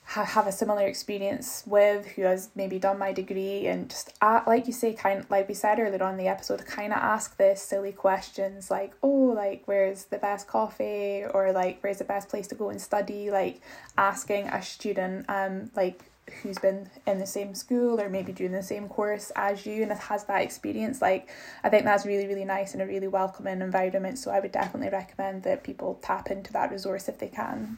have 0.03 0.47
a 0.47 0.51
similar 0.53 0.87
experience 0.87 1.63
with 1.67 2.05
who 2.07 2.21
has 2.21 2.49
maybe 2.55 2.79
done 2.79 2.97
my 2.97 3.11
degree 3.11 3.67
and 3.67 3.89
just 3.89 4.13
uh, 4.21 4.39
like 4.47 4.65
you 4.65 4.71
say 4.71 4.93
kind 4.93 5.25
like 5.29 5.49
we 5.49 5.53
said 5.53 5.79
earlier 5.79 6.01
on 6.01 6.15
the 6.15 6.27
episode 6.27 6.65
kind 6.65 6.93
of 6.93 6.99
ask 6.99 7.35
this 7.35 7.61
silly 7.61 7.91
questions 7.91 8.71
like 8.71 8.93
oh 9.03 9.27
like 9.37 9.63
where's 9.65 10.05
the 10.05 10.17
best 10.17 10.47
coffee? 10.47 11.23
Or 11.33 11.53
like 11.53 11.79
where's 11.81 11.99
the 11.99 12.03
best 12.03 12.27
place 12.27 12.47
to 12.47 12.55
go 12.55 12.69
and 12.69 12.81
study? 12.81 13.31
Like 13.31 13.61
asking 13.97 14.47
a 14.47 14.61
student 14.61 15.25
um 15.29 15.71
like 15.75 16.03
who's 16.41 16.57
been 16.57 16.89
in 17.05 17.19
the 17.19 17.25
same 17.25 17.55
school 17.55 17.99
or 17.99 18.09
maybe 18.09 18.31
doing 18.31 18.51
the 18.51 18.63
same 18.63 18.87
course 18.87 19.31
as 19.35 19.65
you 19.65 19.81
and 19.83 19.91
has 19.91 20.25
that 20.25 20.41
experience 20.41 21.01
like 21.01 21.29
i 21.63 21.69
think 21.69 21.85
that's 21.85 22.05
really 22.05 22.27
really 22.27 22.45
nice 22.45 22.73
and 22.73 22.81
a 22.81 22.85
really 22.85 23.07
welcoming 23.07 23.61
environment 23.61 24.17
so 24.17 24.31
i 24.31 24.39
would 24.39 24.51
definitely 24.51 24.89
recommend 24.89 25.43
that 25.43 25.63
people 25.63 25.99
tap 26.01 26.29
into 26.29 26.51
that 26.51 26.71
resource 26.71 27.07
if 27.07 27.17
they 27.19 27.27
can 27.27 27.77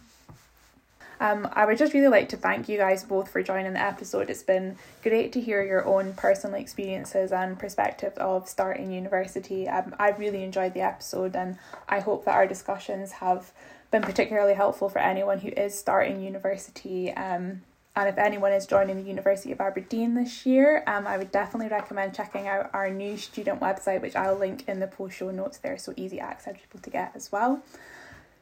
um, 1.21 1.49
I 1.51 1.65
would 1.65 1.77
just 1.77 1.93
really 1.93 2.07
like 2.07 2.29
to 2.29 2.37
thank 2.37 2.69
you 2.69 2.77
guys 2.77 3.03
both 3.03 3.29
for 3.29 3.43
joining 3.43 3.73
the 3.73 3.81
episode. 3.81 4.29
It's 4.29 4.43
been 4.43 4.77
great 5.03 5.33
to 5.33 5.41
hear 5.41 5.61
your 5.61 5.85
own 5.85 6.13
personal 6.13 6.59
experiences 6.59 7.33
and 7.33 7.59
perspective 7.59 8.13
of 8.13 8.47
starting 8.47 8.91
university. 8.91 9.67
Um, 9.67 9.93
I've 9.99 10.17
really 10.17 10.43
enjoyed 10.43 10.73
the 10.73 10.81
episode, 10.81 11.35
and 11.35 11.57
I 11.89 11.99
hope 11.99 12.23
that 12.23 12.35
our 12.35 12.47
discussions 12.47 13.11
have 13.13 13.51
been 13.91 14.01
particularly 14.01 14.53
helpful 14.53 14.87
for 14.87 14.99
anyone 14.99 15.39
who 15.39 15.49
is 15.49 15.77
starting 15.77 16.21
university. 16.21 17.11
Um, 17.11 17.63
and 17.99 18.07
if 18.07 18.17
anyone 18.17 18.53
is 18.53 18.65
joining 18.65 18.95
the 18.95 19.03
University 19.03 19.51
of 19.51 19.59
Aberdeen 19.59 20.13
this 20.13 20.45
year, 20.45 20.83
um, 20.87 21.05
I 21.05 21.17
would 21.17 21.33
definitely 21.33 21.67
recommend 21.67 22.15
checking 22.15 22.47
out 22.47 22.69
our 22.71 22.89
new 22.89 23.17
student 23.17 23.59
website, 23.59 24.01
which 24.01 24.15
I'll 24.15 24.37
link 24.37 24.63
in 24.69 24.79
the 24.79 24.87
post 24.87 25.17
show 25.17 25.31
notes 25.31 25.57
there, 25.57 25.77
so 25.77 25.93
easy 25.97 26.21
accessible 26.21 26.79
to 26.81 26.89
get 26.89 27.11
as 27.13 27.29
well. 27.29 27.61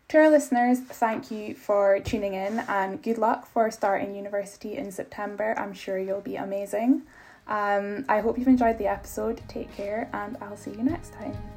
To 0.10 0.20
our 0.20 0.30
listeners, 0.30 0.80
thank 0.80 1.32
you 1.32 1.56
for 1.56 2.00
tuning 2.02 2.36
in 2.36 2.60
and 2.70 3.02
good 3.02 3.18
luck 3.18 3.48
for 3.48 3.72
starting 3.72 4.14
university 4.14 4.78
in 4.78 4.92
September. 4.92 5.56
I'm 5.58 5.74
sure 5.74 5.98
you'll 5.98 6.22
be 6.22 6.36
amazing. 6.36 7.02
Um, 7.48 8.06
I 8.08 8.20
hope 8.20 8.38
you've 8.38 8.48
enjoyed 8.48 8.78
the 8.78 8.88
episode. 8.88 9.42
Take 9.48 9.76
care, 9.76 10.08
and 10.14 10.38
I'll 10.40 10.56
see 10.56 10.72
you 10.72 10.84
next 10.84 11.14
time. 11.14 11.57